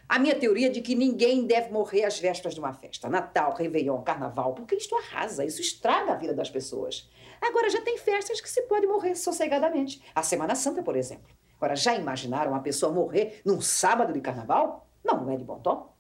A 0.10 0.20
minha 0.20 0.36
teoria 0.36 0.68
é 0.68 0.70
de 0.70 0.82
que 0.82 0.94
ninguém 0.94 1.48
deve 1.48 1.72
morrer 1.72 2.04
às 2.04 2.20
vésperas 2.20 2.54
de 2.54 2.60
uma 2.60 2.74
festa. 2.74 3.08
Natal, 3.08 3.54
Réveillon, 3.54 4.02
Carnaval. 4.02 4.54
Porque 4.54 4.76
isto 4.76 4.94
arrasa, 4.98 5.46
isso 5.46 5.62
estraga 5.62 6.12
a 6.12 6.18
vida 6.18 6.34
das 6.34 6.50
pessoas. 6.50 7.10
Agora 7.42 7.70
já 7.70 7.80
tem 7.80 7.98
festas 7.98 8.42
que 8.42 8.50
se 8.50 8.64
pode 8.64 8.86
morrer 8.86 9.16
sossegadamente. 9.16 10.04
A 10.14 10.22
Semana 10.22 10.54
Santa, 10.54 10.84
por 10.84 10.98
exemplo. 10.98 11.34
Agora, 11.56 11.78
já 11.78 11.96
imaginaram 11.96 12.52
uma 12.52 12.62
pessoa 12.62 12.92
morrer 12.92 13.40
num 13.46 13.62
sábado 13.62 14.12
de 14.12 14.20
carnaval? 14.20 14.86
Não, 15.02 15.24
não 15.24 15.32
é 15.32 15.38
de 15.38 15.46
bom 15.46 15.62
tom. 15.62 15.95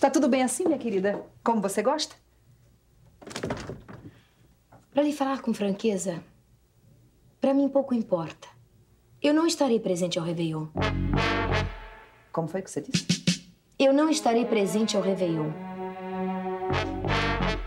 Está 0.00 0.08
tudo 0.08 0.30
bem 0.30 0.42
assim, 0.42 0.64
minha 0.64 0.78
querida? 0.78 1.22
Como 1.44 1.60
você 1.60 1.82
gosta? 1.82 2.16
Para 4.94 5.02
lhe 5.02 5.12
falar 5.12 5.42
com 5.42 5.52
franqueza, 5.52 6.24
para 7.38 7.52
mim 7.52 7.68
pouco 7.68 7.92
importa. 7.92 8.48
Eu 9.20 9.34
não 9.34 9.46
estarei 9.46 9.78
presente 9.78 10.18
ao 10.18 10.24
Réveillon. 10.24 10.68
Como 12.32 12.48
foi 12.48 12.62
que 12.62 12.70
você 12.70 12.80
disse? 12.80 13.52
Eu 13.78 13.92
não 13.92 14.08
estarei 14.08 14.46
presente 14.46 14.96
ao 14.96 15.02
Réveillon. 15.02 15.50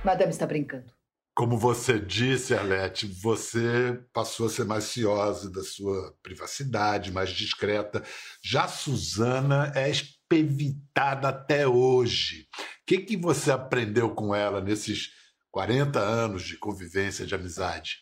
Madame 0.04 0.32
está 0.32 0.48
brincando. 0.48 0.92
Como 1.36 1.56
você 1.56 2.00
disse, 2.00 2.56
Arlete, 2.56 3.06
você 3.06 4.00
passou 4.12 4.48
a 4.48 4.50
ser 4.50 4.66
mais 4.66 4.86
ciosa 4.86 5.52
da 5.52 5.64
sua 5.64 6.16
privacidade, 6.24 7.12
mais 7.12 7.30
discreta. 7.30 8.02
Já 8.42 8.68
Suzana 8.68 9.72
é 9.76 9.88
espevitada 10.34 11.30
até 11.30 11.68
hoje. 11.68 12.48
O 12.82 12.86
que, 12.86 12.98
que 13.00 13.18
você 13.18 13.52
aprendeu 13.52 14.14
com 14.14 14.34
ela 14.34 14.60
nesses 14.60 15.12
40 15.52 16.00
anos 16.00 16.44
de 16.44 16.58
convivência, 16.58 17.26
de 17.26 17.36
amizade? 17.36 18.00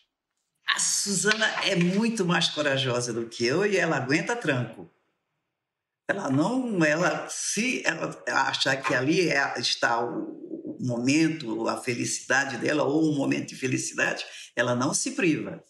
A 0.74 0.78
Suzana 0.78 1.46
é 1.64 1.76
muito 1.76 2.24
mais 2.24 2.48
corajosa 2.48 3.12
do 3.12 3.28
que 3.28 3.44
eu 3.44 3.66
e 3.66 3.76
ela 3.76 3.96
aguenta 3.96 4.34
tranco. 4.34 4.90
Ela 6.08 6.30
não, 6.30 6.82
ela 6.84 7.28
se 7.28 7.82
ela 7.84 8.20
achar 8.48 8.76
que 8.76 8.94
ali 8.94 9.28
é, 9.28 9.58
está 9.58 10.02
o, 10.04 10.76
o 10.78 10.78
momento, 10.80 11.68
a 11.68 11.76
felicidade 11.76 12.56
dela 12.56 12.84
ou 12.84 13.12
um 13.12 13.16
momento 13.16 13.50
de 13.50 13.56
felicidade, 13.56 14.24
ela 14.56 14.74
não 14.74 14.92
se 14.92 15.12
priva. 15.12 15.62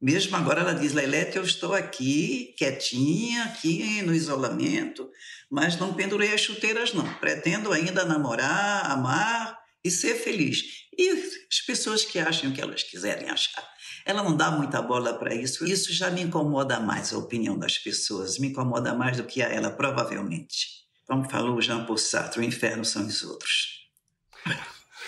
Mesmo 0.00 0.36
agora 0.36 0.60
ela 0.60 0.74
diz, 0.74 0.92
Lelete, 0.92 1.36
eu 1.36 1.42
estou 1.42 1.72
aqui, 1.72 2.54
quietinha, 2.58 3.44
aqui 3.44 4.02
no 4.02 4.14
isolamento, 4.14 5.08
mas 5.50 5.78
não 5.78 5.94
pendurei 5.94 6.34
as 6.34 6.42
chuteiras 6.42 6.92
não. 6.92 7.14
Pretendo 7.14 7.72
ainda 7.72 8.04
namorar, 8.04 8.90
amar 8.90 9.58
e 9.82 9.90
ser 9.90 10.14
feliz. 10.16 10.62
E 10.98 11.08
as 11.10 11.60
pessoas 11.66 12.04
que 12.04 12.18
acham 12.18 12.50
o 12.50 12.52
que 12.52 12.60
elas 12.60 12.82
quiserem 12.82 13.30
achar. 13.30 13.66
Ela 14.04 14.22
não 14.22 14.36
dá 14.36 14.50
muita 14.50 14.82
bola 14.82 15.14
para 15.18 15.34
isso. 15.34 15.64
Isso 15.64 15.92
já 15.92 16.10
me 16.10 16.22
incomoda 16.22 16.78
mais, 16.78 17.12
a 17.12 17.18
opinião 17.18 17.58
das 17.58 17.78
pessoas. 17.78 18.38
Me 18.38 18.48
incomoda 18.48 18.94
mais 18.94 19.16
do 19.16 19.24
que 19.24 19.42
a 19.42 19.48
ela, 19.48 19.70
provavelmente. 19.70 20.68
Como 21.06 21.28
falou 21.28 21.60
Jean 21.60 21.84
Paul 21.86 21.98
Sartre, 21.98 22.40
o 22.40 22.44
inferno 22.44 22.84
são 22.84 23.06
os 23.06 23.22
outros. 23.22 23.76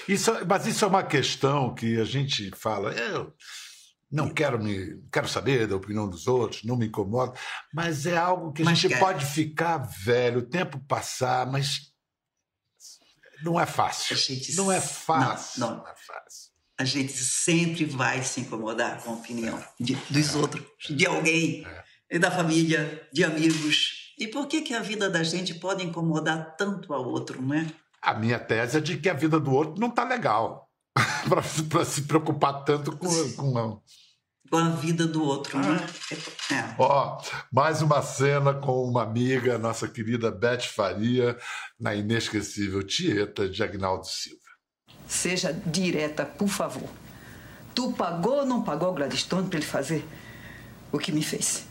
Isso, 0.09 0.33
mas 0.47 0.67
isso 0.67 0.85
é 0.85 0.89
uma 0.89 1.03
questão 1.03 1.75
que 1.75 2.01
a 2.01 2.05
gente 2.05 2.51
fala. 2.57 2.93
Eu 2.93 3.35
não 4.11 4.29
quero 4.31 4.63
me 4.63 5.03
quero 5.13 5.29
saber 5.29 5.67
da 5.67 5.77
opinião 5.77 6.09
dos 6.09 6.27
outros, 6.27 6.65
não 6.65 6.77
me 6.77 6.87
incomoda, 6.87 7.33
mas 7.73 8.07
é 8.07 8.17
algo 8.17 8.53
que 8.53 8.63
a 8.63 8.65
Mas 8.65 8.79
gente 8.79 8.93
quer. 8.93 8.99
pode 9.01 9.25
ficar 9.27 9.79
velho, 9.79 10.39
o 10.41 10.47
tempo 10.49 10.79
passar, 10.89 11.47
mas 11.47 11.93
não 13.43 13.59
é 13.61 13.67
fácil. 13.67 14.17
Gente 14.17 14.55
Não 14.57 14.71
é 14.73 14.81
fácil. 14.81 15.61
não, 15.61 15.77
não. 15.77 15.87
é 15.87 15.95
fácil. 15.95 16.49
A 16.81 16.85
gente 16.85 17.13
sempre 17.13 17.85
vai 17.85 18.23
se 18.23 18.41
incomodar 18.41 19.03
com 19.03 19.11
a 19.11 19.15
opinião 19.15 19.63
de- 19.81 19.97
dos 20.11 20.35
outros, 20.35 20.65
de 20.89 21.07
alguém, 21.07 21.67
e 22.11 22.19
da 22.19 22.31
família, 22.31 23.07
de 23.13 23.25
amigos. 23.25 24.15
E 24.19 24.27
por 24.29 24.47
que, 24.47 24.63
que 24.63 24.75
a 24.75 24.81
vida 24.81 25.11
da 25.11 25.23
gente 25.23 25.55
pode 25.55 25.85
incomodar 25.85 26.57
tanto 26.57 26.93
ao 26.95 27.05
outro, 27.05 27.41
não 27.43 27.55
é? 27.55 27.67
A 28.01 28.15
minha 28.15 28.39
tese 28.39 28.79
é 28.79 28.81
de 28.81 28.97
que 28.97 29.09
a 29.09 29.13
vida 29.15 29.39
do 29.41 29.53
outro 29.53 29.81
não 29.81 29.91
tá 29.91 30.05
legal 30.05 30.68
para 31.69 31.85
se 31.85 32.03
preocupar 32.03 32.65
tanto 32.65 32.97
com, 32.97 33.33
com 33.33 33.59
a... 33.59 33.79
Com 34.51 34.57
a 34.57 34.71
vida 34.71 35.07
do 35.07 35.23
outro, 35.23 35.59
não 35.59 35.75
é? 35.75 35.87
É. 36.51 36.75
Ó, 36.79 37.21
mais 37.53 37.83
uma 37.83 38.01
cena 38.01 38.55
com 38.55 38.83
uma 38.83 39.03
amiga, 39.03 39.59
nossa 39.59 39.87
querida 39.87 40.31
Beth 40.31 40.63
Faria, 40.63 41.37
na 41.79 41.95
inesquecível 41.95 42.83
Tieta 42.83 43.47
de 43.47 43.63
Agnaldo 43.63 44.07
Silva. 44.07 44.41
Seja 45.07 45.53
direta, 45.53 46.25
por 46.25 46.49
favor. 46.49 46.89
Tu 47.75 47.93
pagou 47.93 48.39
ou 48.39 48.47
não 48.47 48.63
pagou 48.63 48.95
Gladstone 48.95 49.49
para 49.49 49.59
ele 49.59 49.67
fazer 49.67 50.03
o 50.91 50.99
que 50.99 51.13
me 51.13 51.23
fez? 51.23 51.67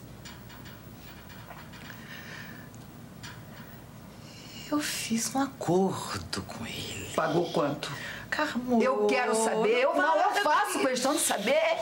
Eu 4.69 4.79
fiz 4.79 5.33
um 5.33 5.39
acordo 5.39 6.41
com 6.43 6.65
ele. 6.65 7.09
Pagou 7.15 7.51
quanto? 7.51 7.91
Carmo. 8.29 8.81
Eu 8.81 9.07
quero 9.07 9.35
saber. 9.35 9.79
Eu 9.83 9.95
não 9.95 10.17
eu 10.17 10.43
faço 10.43 10.79
questão 10.79 11.13
de 11.13 11.19
saber. 11.19 11.77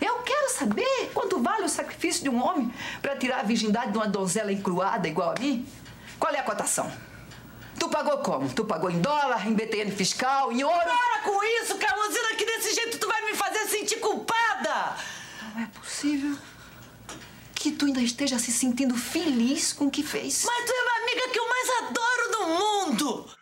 Eu 0.00 0.18
quero 0.22 0.50
saber 0.50 1.10
quanto 1.12 1.42
vale 1.42 1.64
o 1.64 1.68
sacrifício 1.68 2.22
de 2.22 2.30
um 2.30 2.42
homem 2.42 2.72
para 3.02 3.16
tirar 3.16 3.40
a 3.40 3.42
virgindade 3.42 3.92
de 3.92 3.98
uma 3.98 4.08
donzela 4.08 4.50
encruada 4.50 5.06
igual 5.06 5.34
a 5.36 5.40
mim. 5.40 5.66
Qual 6.18 6.32
é 6.32 6.38
a 6.38 6.42
cotação? 6.42 6.90
Tu 7.78 7.88
pagou 7.88 8.18
como? 8.18 8.48
Tu 8.48 8.64
pagou 8.64 8.90
em 8.90 9.00
dólar, 9.00 9.46
em 9.46 9.54
BTN 9.54 9.90
fiscal, 9.90 10.52
em 10.52 10.62
ouro? 10.62 10.78
Para 10.78 11.22
com 11.22 11.42
isso, 11.44 11.76
Carmozina, 11.76 12.34
que 12.36 12.44
desse 12.44 12.74
jeito 12.74 12.98
tu 12.98 13.08
vai 13.08 13.24
me 13.24 13.34
fazer 13.34 13.66
sentir 13.68 13.96
culpada! 14.00 14.96
Não 15.54 15.62
é 15.62 15.66
possível 15.66 16.36
que 17.54 17.72
tu 17.72 17.86
ainda 17.86 18.00
esteja 18.00 18.38
se 18.38 18.50
sentindo 18.50 18.96
feliz 18.96 19.72
com 19.72 19.86
o 19.86 19.90
que 19.90 20.02
fez. 20.02 20.44
Mas 20.44 20.64
tu 20.64 20.72
é 20.72 20.78
a 20.78 21.02
amiga 21.02 21.28
que 21.28 21.38
eu 21.38 21.48
mais 21.48 21.68
adoro 21.78 22.30
no 22.32 22.48
mundo! 22.48 23.39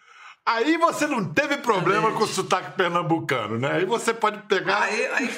Aí 0.51 0.79
você 0.79 1.07
não 1.07 1.33
teve 1.33 1.59
problema 1.59 2.11
com 2.13 2.25
o 2.25 2.27
sotaque 2.27 2.75
pernambucano, 2.77 3.59
né? 3.59 3.73
Aí 3.73 3.85
você 3.85 4.15
pode 4.15 4.39
pegar. 4.47 4.81
Aí, 4.83 5.07
aí 5.09 5.31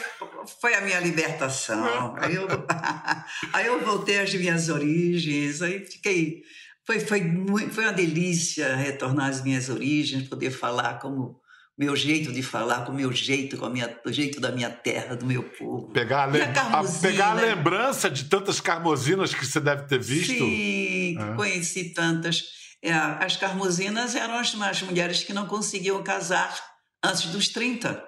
foi 0.61 0.75
a 0.75 0.81
minha 0.83 1.01
libertação. 1.01 2.15
Aí 2.21 2.35
eu, 2.37 2.47
aí 3.53 3.67
eu 3.67 3.85
voltei 3.85 4.21
às 4.21 4.33
minhas 4.35 4.69
origens, 4.69 5.63
aí 5.63 5.85
fiquei. 5.85 6.43
Foi, 6.87 7.01
foi, 7.01 7.23
muito, 7.23 7.75
foi 7.75 7.85
uma 7.85 7.93
delícia 7.93 8.75
retornar 8.77 9.29
às 9.29 9.43
minhas 9.43 9.69
origens, 9.69 10.29
poder 10.29 10.51
falar 10.51 10.99
como 11.01 11.41
meu 11.79 11.97
jeito 11.97 12.31
de 12.33 12.43
falar, 12.43 12.85
com 12.85 12.93
o 12.93 12.95
meu 12.95 13.11
jeito, 13.13 13.57
com 13.57 13.65
a 13.67 13.71
minha, 13.71 13.99
o 14.05 14.13
jeito 14.13 14.39
da 14.41 14.53
minha 14.53 14.71
terra, 14.71 15.17
do 15.17 15.25
meu 15.27 15.43
povo. 15.43 15.91
Pegar 15.93 16.23
a, 16.23 16.27
lem- 16.27 16.43
a 16.43 16.83
pegar 17.01 17.31
a 17.31 17.35
lembrança 17.35 18.11
de 18.11 18.25
tantas 18.25 18.61
carmosinas 18.61 19.35
que 19.35 19.45
você 19.47 19.59
deve 19.61 19.85
ter 19.89 19.99
visto. 19.99 20.35
Sim, 20.35 21.17
É. 21.19 21.35
conheci 21.37 21.93
tantas. 21.95 22.60
É, 22.83 22.93
as 22.93 23.37
carmosinas 23.37 24.15
eram 24.15 24.35
as, 24.35 24.55
as 24.55 24.83
mulheres 24.83 25.23
que 25.23 25.33
não 25.33 25.47
conseguiam 25.47 26.03
casar 26.03 26.59
antes 27.05 27.27
dos 27.27 27.49
30. 27.49 28.07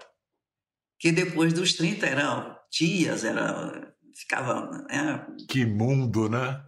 Que 0.99 1.13
depois 1.13 1.53
dos 1.53 1.75
30 1.75 2.07
eram 2.07 2.57
tias, 2.71 3.25
eram, 3.25 3.93
ficavam. 4.15 4.71
né? 4.89 5.27
Que 5.49 5.67
mundo, 5.67 6.29
né? 6.29 6.63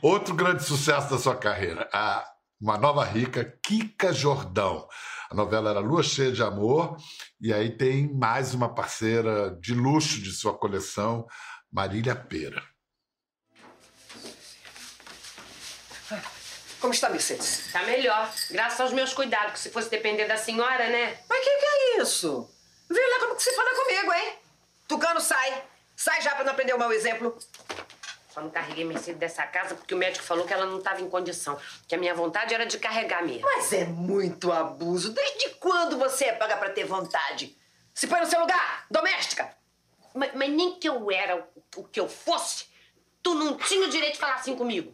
Outro 0.00 0.34
grande 0.34 0.62
sucesso 0.62 1.10
da 1.10 1.18
sua 1.18 1.36
carreira, 1.36 1.88
a 1.92 2.24
uma 2.60 2.78
nova 2.78 3.04
rica, 3.04 3.58
Kika 3.60 4.12
Jordão. 4.12 4.86
A 5.28 5.34
novela 5.34 5.70
era 5.70 5.80
Lua 5.80 6.02
Cheia 6.02 6.30
de 6.30 6.42
Amor, 6.42 6.96
e 7.40 7.52
aí 7.52 7.76
tem 7.76 8.14
mais 8.14 8.54
uma 8.54 8.72
parceira 8.72 9.58
de 9.60 9.74
luxo 9.74 10.22
de 10.22 10.30
sua 10.30 10.56
coleção, 10.56 11.26
Marília 11.72 12.14
Pera. 12.14 12.62
Como 16.82 16.92
está, 16.92 17.08
Mercedes? 17.08 17.70
Tá 17.70 17.84
melhor, 17.84 18.28
graças 18.50 18.80
aos 18.80 18.92
meus 18.92 19.14
cuidados, 19.14 19.52
que 19.52 19.60
se 19.60 19.70
fosse 19.70 19.88
depender 19.88 20.26
da 20.26 20.36
senhora, 20.36 20.88
né? 20.88 21.16
Mas 21.28 21.44
que 21.44 21.56
que 21.56 21.64
é 21.64 22.02
isso? 22.02 22.50
Vê 22.90 23.00
lá 23.00 23.20
como 23.20 23.36
que 23.36 23.42
você 23.44 23.54
fala 23.54 23.70
comigo, 23.72 24.12
hein? 24.12 24.34
Tucano, 24.88 25.20
sai. 25.20 25.62
Sai 25.94 26.20
já 26.22 26.34
pra 26.34 26.42
não 26.42 26.50
aprender 26.50 26.74
o 26.74 26.78
mau 26.80 26.92
exemplo. 26.92 27.38
Só 28.34 28.40
não 28.40 28.50
carreguei 28.50 28.84
Mercedes 28.84 29.20
dessa 29.20 29.46
casa 29.46 29.76
porque 29.76 29.94
o 29.94 29.96
médico 29.96 30.24
falou 30.24 30.44
que 30.44 30.52
ela 30.52 30.66
não 30.66 30.78
estava 30.78 31.00
em 31.00 31.08
condição. 31.08 31.56
Que 31.86 31.94
a 31.94 31.98
minha 31.98 32.16
vontade 32.16 32.52
era 32.52 32.66
de 32.66 32.76
carregar 32.80 33.24
mesmo. 33.24 33.42
Mas 33.42 33.72
é 33.72 33.84
muito 33.84 34.50
abuso. 34.50 35.12
Desde 35.12 35.50
quando 35.60 35.96
você 35.96 36.24
é 36.24 36.32
paga 36.32 36.56
pra 36.56 36.70
ter 36.70 36.84
vontade? 36.84 37.56
Se 37.94 38.08
põe 38.08 38.18
no 38.18 38.26
seu 38.26 38.40
lugar, 38.40 38.86
doméstica. 38.90 39.56
Mas, 40.12 40.34
mas 40.34 40.50
nem 40.50 40.80
que 40.80 40.88
eu 40.88 41.12
era 41.12 41.36
o, 41.36 41.80
o 41.82 41.84
que 41.84 42.00
eu 42.00 42.08
fosse, 42.08 42.64
tu 43.22 43.36
não 43.36 43.56
tinha 43.56 43.86
o 43.86 43.88
direito 43.88 44.14
de 44.14 44.18
falar 44.18 44.34
assim 44.34 44.56
comigo. 44.56 44.92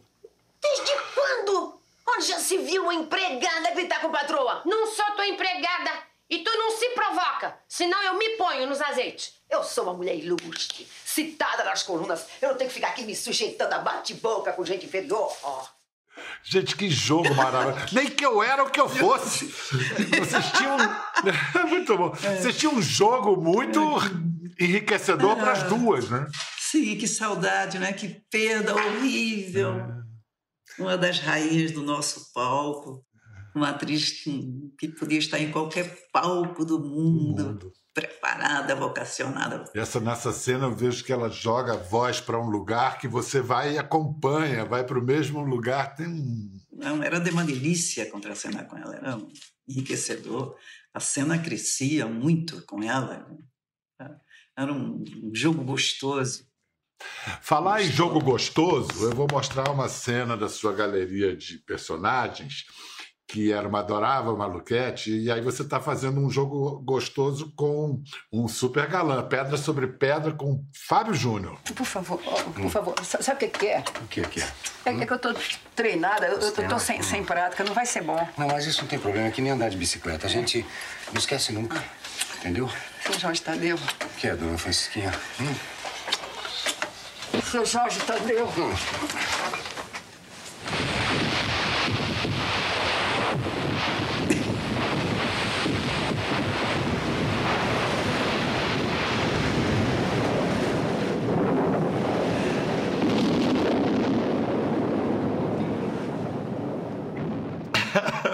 Desde 0.61 0.91
quando? 1.15 1.78
Onde 2.15 2.27
já 2.27 2.39
se 2.39 2.57
viu 2.57 2.83
uma 2.83 2.93
empregada 2.93 3.71
gritar 3.71 4.01
com 4.01 4.11
patroa? 4.11 4.61
Não 4.65 4.87
sou 4.87 5.05
tua 5.11 5.27
empregada 5.27 5.91
e 6.29 6.39
tu 6.39 6.51
não 6.57 6.71
se 6.77 6.89
provoca, 6.89 7.57
senão 7.67 8.01
eu 8.03 8.13
me 8.15 8.29
ponho 8.37 8.67
nos 8.67 8.79
azeites. 8.81 9.33
Eu 9.49 9.63
sou 9.63 9.85
uma 9.85 9.93
mulher 9.93 10.15
ilustre, 10.15 10.87
citada 11.03 11.63
nas 11.63 11.81
colunas. 11.81 12.25
Eu 12.39 12.49
não 12.49 12.55
tenho 12.57 12.69
que 12.69 12.75
ficar 12.75 12.89
aqui 12.89 13.03
me 13.03 13.15
sujeitando 13.15 13.73
a 13.73 13.79
bate-boca 13.79 14.53
com 14.53 14.63
gente 14.63 14.85
inferior. 14.85 15.35
Ó. 15.41 15.65
Gente, 16.43 16.75
que 16.75 16.89
jogo 16.89 17.33
maravilhoso. 17.33 17.87
Nem 17.95 18.07
que 18.07 18.25
eu 18.25 18.43
era 18.43 18.63
o 18.63 18.69
que 18.69 18.79
eu 18.79 18.87
fosse. 18.87 19.47
Vocês 19.47 20.51
tinham. 20.51 20.77
muito 21.67 21.97
bom. 21.97 22.09
Vocês 22.09 22.57
tinham 22.57 22.75
um 22.75 22.81
jogo 22.81 23.35
muito 23.35 23.79
enriquecedor 24.59 25.35
para 25.35 25.53
as 25.53 25.63
duas, 25.63 26.09
né? 26.09 26.27
Sim, 26.59 26.95
que 26.95 27.07
saudade, 27.07 27.79
né? 27.79 27.93
Que 27.93 28.07
perda 28.29 28.75
horrível. 28.75 29.98
Uma 30.77 30.97
das 30.97 31.19
rainhas 31.19 31.71
do 31.71 31.81
nosso 31.81 32.31
palco. 32.33 33.05
Uma 33.55 33.69
atriz 33.69 34.23
que, 34.23 34.71
que 34.77 34.87
podia 34.89 35.17
estar 35.17 35.39
em 35.39 35.51
qualquer 35.51 36.07
palco 36.13 36.63
do 36.63 36.79
mundo, 36.79 37.73
preparada, 37.93 38.75
vocacionada. 38.75 39.63
Essa, 39.73 39.99
nessa 39.99 40.31
cena 40.31 40.67
eu 40.67 40.75
vejo 40.75 41.03
que 41.03 41.11
ela 41.11 41.29
joga 41.29 41.73
a 41.73 41.77
voz 41.77 42.21
para 42.21 42.39
um 42.39 42.47
lugar 42.49 42.99
que 42.99 43.07
você 43.07 43.41
vai 43.41 43.73
e 43.73 43.77
acompanha, 43.79 44.65
vai 44.65 44.85
para 44.85 44.99
o 44.99 45.03
mesmo 45.03 45.41
lugar. 45.41 45.95
Tem 45.95 46.07
um. 46.07 46.59
Não, 46.71 47.03
era 47.03 47.19
de 47.19 47.31
uma 47.31 47.43
delícia 47.43 48.09
contracenar 48.09 48.67
com 48.67 48.77
ela, 48.77 48.95
era 48.95 49.17
um 49.17 49.27
enriquecedor. 49.67 50.55
A 50.93 50.99
cena 50.99 51.37
crescia 51.37 52.05
muito 52.05 52.63
com 52.65 52.83
ela. 52.83 53.27
Era 54.55 54.71
um 54.71 55.03
um 55.29 55.35
jogo 55.35 55.63
gostoso. 55.63 56.48
Falar 57.41 57.81
em 57.81 57.89
jogo 57.89 58.19
gostoso, 58.19 59.05
eu 59.05 59.11
vou 59.15 59.27
mostrar 59.31 59.69
uma 59.69 59.87
cena 59.89 60.35
da 60.35 60.49
sua 60.49 60.73
galeria 60.73 61.35
de 61.35 61.57
personagens, 61.59 62.63
que 63.27 63.51
era 63.51 63.67
uma 63.67 63.79
adorável 63.79 64.35
maluquete, 64.35 65.11
e 65.11 65.31
aí 65.31 65.39
você 65.39 65.61
está 65.61 65.79
fazendo 65.79 66.19
um 66.19 66.31
jogo 66.31 66.79
gostoso 66.83 67.53
com 67.55 68.01
um 68.33 68.47
super 68.47 68.87
galã, 68.87 69.21
pedra 69.21 69.55
sobre 69.55 69.85
pedra, 69.85 70.31
com 70.31 70.63
Fábio 70.87 71.13
Júnior. 71.13 71.59
Por 71.75 71.85
favor, 71.85 72.17
por 72.19 72.69
favor. 72.71 72.95
Sa- 73.03 73.21
Sabe 73.21 73.45
o 73.45 73.49
que 73.51 73.59
que 73.59 73.67
é? 73.67 73.83
O 74.01 74.07
que 74.07 74.21
que 74.23 74.41
é? 74.41 74.49
É, 74.85 74.93
é 75.01 75.05
que 75.05 75.13
eu 75.13 75.19
tô 75.19 75.31
treinada, 75.75 76.25
eu, 76.25 76.39
eu 76.39 76.67
tô 76.67 76.79
sem, 76.79 77.03
sem 77.03 77.23
prática, 77.23 77.63
não 77.63 77.73
vai 77.75 77.85
ser 77.85 78.01
bom. 78.01 78.27
Não, 78.35 78.47
mas 78.47 78.65
isso 78.65 78.81
não 78.81 78.87
tem 78.87 78.97
problema, 78.97 79.27
é 79.27 79.31
que 79.31 79.41
nem 79.43 79.51
andar 79.51 79.69
de 79.69 79.77
bicicleta. 79.77 80.25
A 80.25 80.29
gente 80.29 80.65
não 81.13 81.19
esquece 81.19 81.53
nunca. 81.53 81.83
Entendeu? 82.39 82.67
Seu 83.03 83.19
Jorge 83.19 83.41
Tadeu. 83.41 83.75
O 83.75 84.09
que 84.17 84.25
é, 84.27 84.35
dona 84.35 84.57
Francisquinha? 84.57 85.11
Hum? 85.41 85.53
Seu 87.51 87.65
Jorge 87.65 87.99
Tadeu. 88.01 88.47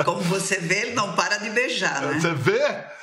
Como 0.03 0.21
você 0.21 0.58
vê, 0.58 0.81
ele 0.81 0.93
não 0.93 1.15
para 1.15 1.38
de 1.38 1.49
beijar, 1.49 2.01
né? 2.01 2.19
Você 2.19 2.34
vê? 2.34 2.94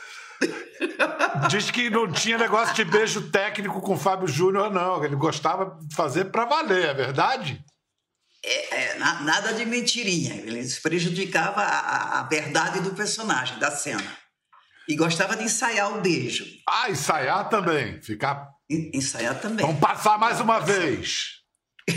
Diz 1.52 1.70
que 1.70 1.90
não 1.90 2.10
tinha 2.10 2.38
negócio 2.38 2.74
de 2.74 2.82
beijo 2.84 3.30
técnico 3.30 3.80
com 3.82 3.98
Fábio 3.98 4.26
Júnior, 4.26 4.70
não. 4.72 5.04
Ele 5.04 5.14
gostava 5.16 5.78
de 5.82 5.94
fazer 5.94 6.24
para 6.26 6.46
valer, 6.46 6.86
é 6.88 6.94
verdade? 6.94 7.62
É, 8.44 8.94
na- 8.98 9.20
nada 9.20 9.52
de 9.52 9.64
mentirinha. 9.66 10.34
Ele 10.34 10.66
prejudicava 10.82 11.60
a, 11.60 12.20
a- 12.20 12.22
verdade 12.24 12.80
do 12.80 12.90
personagem, 12.94 13.58
da 13.58 13.70
cena. 13.70 14.16
E 14.88 14.96
gostava 14.96 15.36
de 15.36 15.44
ensaiar 15.44 15.92
o 15.96 16.00
beijo. 16.00 16.44
Ah, 16.68 16.90
ensaiar 16.90 17.48
também. 17.50 18.00
Ficar. 18.00 18.48
En- 18.70 18.90
Ensaiar 18.94 19.38
também. 19.38 19.64
Vamos 19.66 19.80
passar 19.80 20.18
mais 20.18 20.40
uma 20.40 20.58
vez. 20.58 21.42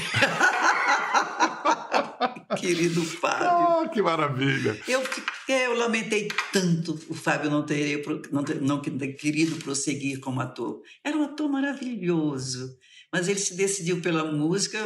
Querido 2.57 3.03
Fábio. 3.03 3.47
Ah, 3.47 3.89
que 3.91 4.01
maravilha. 4.01 4.79
Eu, 4.87 5.01
é, 5.01 5.05
eu 5.51 5.75
lamentei 5.75 6.27
tanto 6.51 6.93
o 7.10 7.13
Fábio 7.13 7.49
não 7.49 7.65
ter, 7.65 8.03
não 8.31 8.43
ter, 8.43 8.62
não 8.62 8.81
ter 8.81 9.13
querido 9.13 9.55
prosseguir 9.58 10.19
como 10.19 10.41
ator. 10.41 10.81
Era 11.03 11.17
um 11.17 11.23
ator 11.23 11.49
maravilhoso, 11.49 12.77
mas 13.12 13.27
ele 13.27 13.39
se 13.39 13.55
decidiu 13.55 14.01
pela 14.01 14.31
música, 14.31 14.79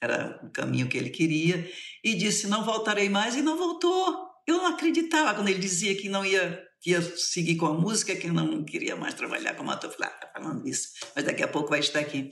era 0.00 0.40
o 0.42 0.50
caminho 0.50 0.88
que 0.88 0.96
ele 0.96 1.10
queria, 1.10 1.70
e 2.02 2.14
disse: 2.14 2.46
Não 2.48 2.64
voltarei 2.64 3.08
mais, 3.08 3.36
e 3.36 3.42
não 3.42 3.56
voltou. 3.56 4.26
Eu 4.46 4.58
não 4.58 4.66
acreditava 4.66 5.34
quando 5.34 5.48
ele 5.48 5.58
dizia 5.58 5.96
que 5.96 6.08
não 6.08 6.24
ia, 6.24 6.62
que 6.80 6.90
ia 6.90 7.02
seguir 7.16 7.56
com 7.56 7.66
a 7.66 7.74
música, 7.74 8.16
que 8.16 8.28
não 8.28 8.64
queria 8.64 8.96
mais 8.96 9.14
trabalhar 9.14 9.54
como 9.54 9.70
ator. 9.70 9.90
Eu 9.90 9.96
falei: 9.96 10.12
Ah, 10.12 10.18
tá 10.18 10.30
falando 10.32 10.66
isso, 10.66 10.88
mas 11.14 11.24
daqui 11.24 11.42
a 11.42 11.48
pouco 11.48 11.70
vai 11.70 11.80
estar 11.80 12.00
aqui. 12.00 12.30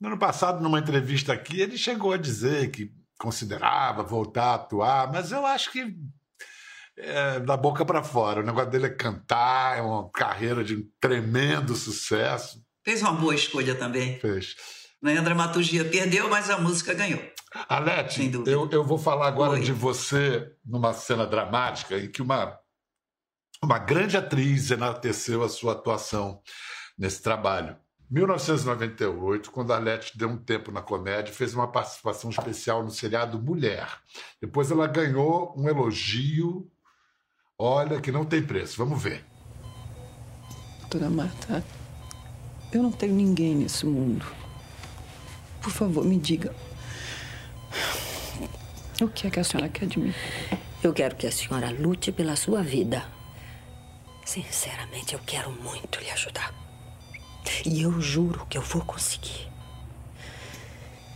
No 0.00 0.08
ano 0.08 0.18
passado, 0.18 0.62
numa 0.62 0.80
entrevista 0.80 1.32
aqui, 1.32 1.60
ele 1.60 1.78
chegou 1.78 2.12
a 2.12 2.16
dizer 2.16 2.70
que 2.70 2.90
considerava 3.16 4.02
voltar 4.02 4.46
a 4.46 4.54
atuar, 4.54 5.12
mas 5.12 5.30
eu 5.30 5.46
acho 5.46 5.70
que 5.70 5.94
é, 6.96 7.40
da 7.40 7.56
boca 7.56 7.84
para 7.84 8.02
fora. 8.02 8.40
O 8.40 8.44
negócio 8.44 8.70
dele 8.70 8.86
é 8.86 8.90
cantar, 8.90 9.78
é 9.78 9.82
uma 9.82 10.10
carreira 10.10 10.62
de 10.62 10.82
tremendo 11.00 11.74
sucesso. 11.74 12.62
Fez 12.84 13.02
uma 13.02 13.12
boa 13.12 13.34
escolha 13.34 13.74
também. 13.74 14.18
Fez. 14.18 14.56
Né? 15.00 15.18
A 15.18 15.22
dramaturgia 15.22 15.84
perdeu, 15.84 16.28
mas 16.28 16.50
a 16.50 16.58
música 16.58 16.94
ganhou. 16.94 17.20
Alete, 17.68 18.30
eu, 18.46 18.68
eu 18.70 18.84
vou 18.84 18.96
falar 18.96 19.28
agora 19.28 19.52
Oi. 19.52 19.60
de 19.60 19.72
você 19.72 20.50
numa 20.64 20.94
cena 20.94 21.26
dramática 21.26 21.98
em 21.98 22.10
que 22.10 22.22
uma, 22.22 22.58
uma 23.62 23.78
grande 23.78 24.16
atriz 24.16 24.70
enalteceu 24.70 25.42
a 25.42 25.48
sua 25.48 25.72
atuação 25.72 26.40
nesse 26.96 27.20
trabalho. 27.20 27.76
1998, 28.10 29.50
quando 29.50 29.72
a 29.72 29.80
deu 30.14 30.28
um 30.28 30.36
tempo 30.36 30.70
na 30.70 30.82
comédia, 30.82 31.32
fez 31.32 31.54
uma 31.54 31.70
participação 31.70 32.28
especial 32.28 32.82
no 32.82 32.90
seriado 32.90 33.40
Mulher. 33.40 33.88
Depois 34.40 34.70
ela 34.70 34.86
ganhou 34.86 35.54
um 35.56 35.66
elogio, 35.66 36.70
olha, 37.62 38.00
que 38.00 38.10
não 38.10 38.24
tem 38.24 38.42
preço. 38.42 38.76
Vamos 38.76 39.00
ver. 39.02 39.24
Doutora 40.80 41.08
Marta, 41.08 41.64
eu 42.72 42.82
não 42.82 42.90
tenho 42.90 43.14
ninguém 43.14 43.54
nesse 43.54 43.86
mundo. 43.86 44.26
Por 45.62 45.70
favor, 45.70 46.04
me 46.04 46.18
diga. 46.18 46.54
O 49.00 49.08
que 49.08 49.26
é 49.26 49.30
que 49.30 49.40
a 49.40 49.44
senhora 49.44 49.68
quer 49.68 49.86
de 49.86 49.98
mim? 49.98 50.14
Eu 50.82 50.92
quero 50.92 51.14
que 51.16 51.26
a 51.26 51.32
senhora 51.32 51.70
lute 51.70 52.10
pela 52.10 52.34
sua 52.36 52.62
vida. 52.62 53.06
Sinceramente, 54.24 55.14
eu 55.14 55.20
quero 55.24 55.50
muito 55.50 56.00
lhe 56.00 56.10
ajudar. 56.10 56.52
E 57.64 57.82
eu 57.82 58.00
juro 58.00 58.44
que 58.46 58.58
eu 58.58 58.62
vou 58.62 58.84
conseguir. 58.84 59.48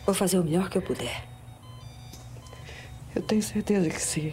Vou 0.04 0.14
fazer 0.14 0.38
o 0.38 0.44
melhor 0.44 0.68
que 0.68 0.78
eu 0.78 0.82
puder. 0.82 1.26
Eu 3.14 3.22
tenho 3.22 3.42
certeza 3.42 3.88
que 3.88 4.00
sim. 4.00 4.32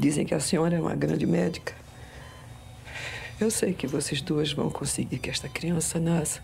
Dizem 0.00 0.24
que 0.24 0.34
a 0.34 0.40
senhora 0.40 0.74
é 0.74 0.80
uma 0.80 0.94
grande 0.94 1.26
médica. 1.26 1.76
Eu 3.38 3.50
sei 3.50 3.74
que 3.74 3.86
vocês 3.86 4.22
duas 4.22 4.50
vão 4.50 4.70
conseguir 4.70 5.18
que 5.18 5.28
esta 5.28 5.46
criança 5.46 6.00
nasça 6.00 6.42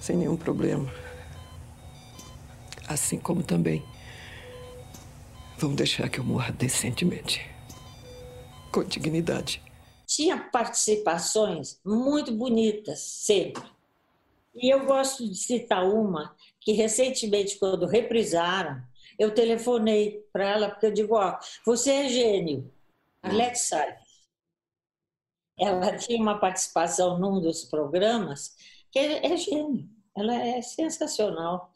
sem 0.00 0.16
nenhum 0.16 0.34
problema. 0.34 0.90
Assim 2.88 3.18
como 3.18 3.42
também 3.42 3.84
vão 5.58 5.74
deixar 5.74 6.08
que 6.08 6.18
eu 6.18 6.24
morra 6.24 6.52
decentemente, 6.52 7.46
com 8.72 8.82
dignidade. 8.82 9.62
Tinha 10.06 10.38
participações 10.38 11.78
muito 11.84 12.32
bonitas, 12.32 13.00
sempre. 13.00 13.62
E 14.54 14.72
eu 14.72 14.86
gosto 14.86 15.28
de 15.28 15.34
citar 15.34 15.84
uma 15.84 16.34
que 16.58 16.72
recentemente, 16.72 17.58
quando 17.58 17.84
reprisaram, 17.84 18.82
eu 19.20 19.30
telefonei 19.30 20.26
para 20.32 20.44
ela, 20.44 20.70
porque 20.70 20.86
eu 20.86 20.92
digo, 20.92 21.14
ó, 21.14 21.38
você 21.66 21.90
é 21.90 22.08
gênio, 22.08 22.72
Alex 23.22 23.68
Salles. 23.68 24.00
Ela 25.58 25.94
tinha 25.98 26.18
uma 26.18 26.38
participação 26.38 27.18
num 27.18 27.38
dos 27.38 27.64
programas 27.64 28.56
que 28.90 28.98
é, 28.98 29.30
é 29.30 29.36
gênio, 29.36 29.86
ela 30.16 30.34
é 30.34 30.62
sensacional. 30.62 31.70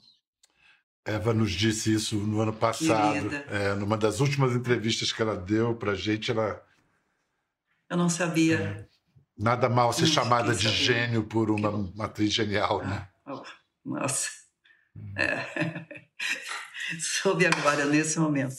Eva 1.05 1.35
nos 1.35 1.53
disse 1.53 1.93
isso 1.93 2.17
no 2.17 2.41
ano 2.41 2.55
passado, 2.55 3.31
é, 3.51 3.75
numa 3.75 3.99
das 3.99 4.21
últimas 4.21 4.57
entrevistas 4.57 5.13
que 5.13 5.21
ela 5.21 5.37
deu 5.37 5.77
para 5.77 5.95
gente, 5.95 6.31
ela... 6.31 6.67
Eu 7.91 7.99
não 7.99 8.09
sabia. 8.09 8.59
É, 8.59 8.89
nada 9.37 9.69
mal 9.69 9.93
ser 9.93 10.07
Não 10.07 10.09
chamada 10.09 10.55
de 10.55 10.67
gênio 10.71 11.25
por 11.25 11.51
uma, 11.51 11.69
uma 11.69 12.07
atriz 12.07 12.33
genial, 12.33 12.83
né? 12.83 13.07
Oh, 13.27 13.43
nossa. 13.85 14.31
É. 15.15 16.05
Soube 17.01 17.47
agora, 17.47 17.85
nesse 17.85 18.19
momento. 18.19 18.57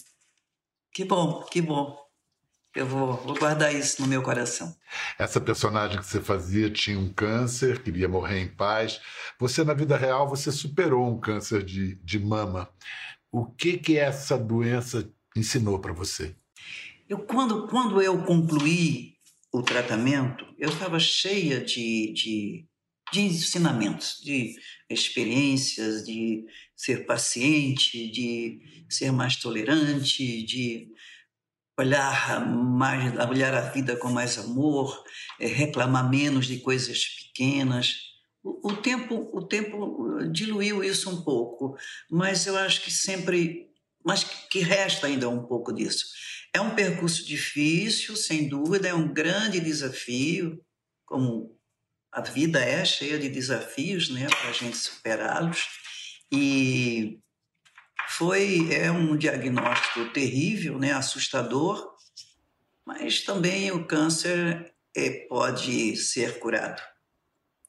Que 0.93 1.03
bom, 1.03 1.43
que 1.43 1.61
bom. 1.61 2.05
Eu 2.75 2.85
vou, 2.85 3.13
vou 3.17 3.35
guardar 3.35 3.73
isso 3.73 4.01
no 4.01 4.07
meu 4.07 4.21
coração. 4.21 4.75
Essa 5.17 5.39
personagem 5.39 5.97
que 5.97 6.05
você 6.05 6.19
fazia 6.19 6.69
tinha 6.69 6.99
um 6.99 7.11
câncer, 7.11 7.81
queria 7.81 8.09
morrer 8.09 8.39
em 8.41 8.49
paz. 8.49 8.99
Você, 9.39 9.63
na 9.63 9.73
vida 9.73 9.95
real, 9.95 10.27
você 10.27 10.51
superou 10.51 11.07
um 11.07 11.17
câncer 11.17 11.63
de, 11.63 11.95
de 11.95 12.19
mama. 12.19 12.69
O 13.31 13.45
que 13.45 13.77
que 13.77 13.97
essa 13.97 14.37
doença 14.37 15.09
ensinou 15.35 15.79
para 15.79 15.93
você? 15.93 16.35
Eu, 17.07 17.19
quando, 17.19 17.67
quando 17.67 18.01
eu 18.01 18.23
concluí 18.23 19.15
o 19.53 19.61
tratamento, 19.61 20.45
eu 20.57 20.69
estava 20.69 20.99
cheia 20.99 21.63
de, 21.63 22.11
de, 22.13 22.65
de 23.11 23.21
ensinamentos, 23.21 24.19
de 24.23 24.55
experiências, 24.89 26.03
de 26.03 26.45
ser 26.75 27.05
paciente, 27.05 28.09
de 28.11 28.85
ser 28.89 29.11
mais 29.11 29.35
tolerante, 29.35 30.43
de 30.43 30.91
olhar 31.77 32.45
mais, 32.47 33.13
olhar 33.29 33.53
a 33.53 33.69
vida 33.69 33.95
com 33.97 34.09
mais 34.09 34.37
amor, 34.37 35.03
eh, 35.39 35.47
reclamar 35.47 36.09
menos 36.09 36.47
de 36.47 36.59
coisas 36.59 37.05
pequenas. 37.05 37.95
O, 38.43 38.73
tempo, 38.73 39.29
o 39.33 39.41
tempo 39.41 40.19
eh, 40.19 40.27
diluiu 40.29 40.83
isso 40.83 41.09
um 41.09 41.21
pouco, 41.21 41.77
mas 42.09 42.45
eu 42.45 42.57
acho 42.57 42.81
que 42.83 42.91
sempre, 42.91 43.69
mas 44.03 44.23
que 44.23 44.59
resta 44.59 45.07
ainda 45.07 45.29
um 45.29 45.45
pouco 45.45 45.73
disso. 45.73 46.05
É 46.53 46.61
um 46.61 46.73
percurso 46.73 47.25
difícil, 47.25 48.15
sem 48.15 48.47
dúvida, 48.47 48.87
é 48.87 48.93
um 48.93 49.11
grande 49.13 49.59
desafio, 49.59 50.61
como 51.05 51.54
a 52.15 52.21
vida 52.21 52.63
é 52.63 52.85
cheia 52.85 53.19
de 53.19 53.27
desafios, 53.27 54.09
né, 54.09 54.25
para 54.27 54.49
a 54.49 54.53
gente 54.53 54.77
superá-los. 54.77 55.67
E 56.31 57.19
foi 58.07 58.73
é 58.73 58.89
um 58.89 59.17
diagnóstico 59.17 60.05
terrível, 60.13 60.79
né, 60.79 60.93
assustador, 60.93 61.93
mas 62.85 63.21
também 63.21 63.69
o 63.71 63.85
câncer 63.85 64.73
é, 64.95 65.27
pode 65.27 65.97
ser 65.97 66.39
curado. 66.39 66.81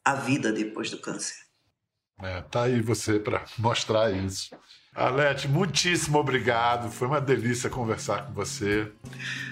A 0.04 0.14
vida 0.14 0.52
depois 0.52 0.90
do 0.90 1.00
câncer. 1.00 1.34
É, 2.22 2.40
tá 2.42 2.62
aí 2.62 2.80
você 2.80 3.18
para 3.18 3.44
mostrar 3.58 4.12
isso. 4.12 4.56
Alete, 4.94 5.48
muitíssimo 5.48 6.18
obrigado. 6.18 6.88
Foi 6.88 7.08
uma 7.08 7.20
delícia 7.20 7.68
conversar 7.68 8.26
com 8.26 8.32
você. 8.32 8.92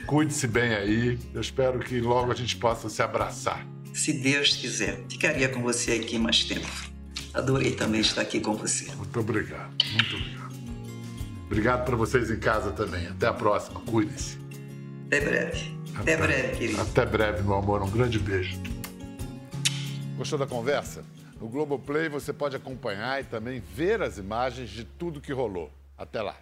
Cuide-se 0.06 0.46
bem 0.46 0.72
aí. 0.72 1.18
Eu 1.34 1.40
espero 1.40 1.80
que 1.80 2.00
logo 2.00 2.30
a 2.30 2.34
gente 2.34 2.56
possa 2.56 2.88
se 2.88 3.02
abraçar. 3.02 3.73
Se 3.94 4.12
Deus 4.12 4.56
quiser. 4.56 4.98
Ficaria 5.08 5.48
com 5.48 5.62
você 5.62 5.92
aqui 5.92 6.18
mais 6.18 6.42
tempo. 6.44 6.66
Adorei 7.32 7.76
também 7.76 8.00
estar 8.00 8.22
aqui 8.22 8.40
com 8.40 8.54
você. 8.54 8.92
Muito 8.96 9.20
obrigado. 9.20 9.72
Muito 9.92 10.16
obrigado. 10.16 10.54
Obrigado 11.46 11.84
para 11.84 11.96
vocês 11.96 12.28
em 12.28 12.38
casa 12.40 12.72
também. 12.72 13.06
Até 13.06 13.28
a 13.28 13.32
próxima. 13.32 13.80
Cuide-se. 13.82 14.36
Até 15.06 15.20
breve. 15.20 15.78
Até 15.94 16.16
breve, 16.16 16.56
querido. 16.58 16.80
Até 16.80 17.06
breve, 17.06 17.42
meu 17.42 17.54
amor. 17.54 17.82
Um 17.82 17.90
grande 17.90 18.18
beijo. 18.18 18.60
Gostou 20.16 20.40
da 20.40 20.46
conversa? 20.46 21.04
No 21.40 21.48
Globoplay 21.48 22.08
você 22.08 22.32
pode 22.32 22.56
acompanhar 22.56 23.20
e 23.20 23.24
também 23.24 23.62
ver 23.76 24.02
as 24.02 24.18
imagens 24.18 24.70
de 24.70 24.84
tudo 24.84 25.20
que 25.20 25.32
rolou. 25.32 25.70
Até 25.96 26.20
lá. 26.20 26.36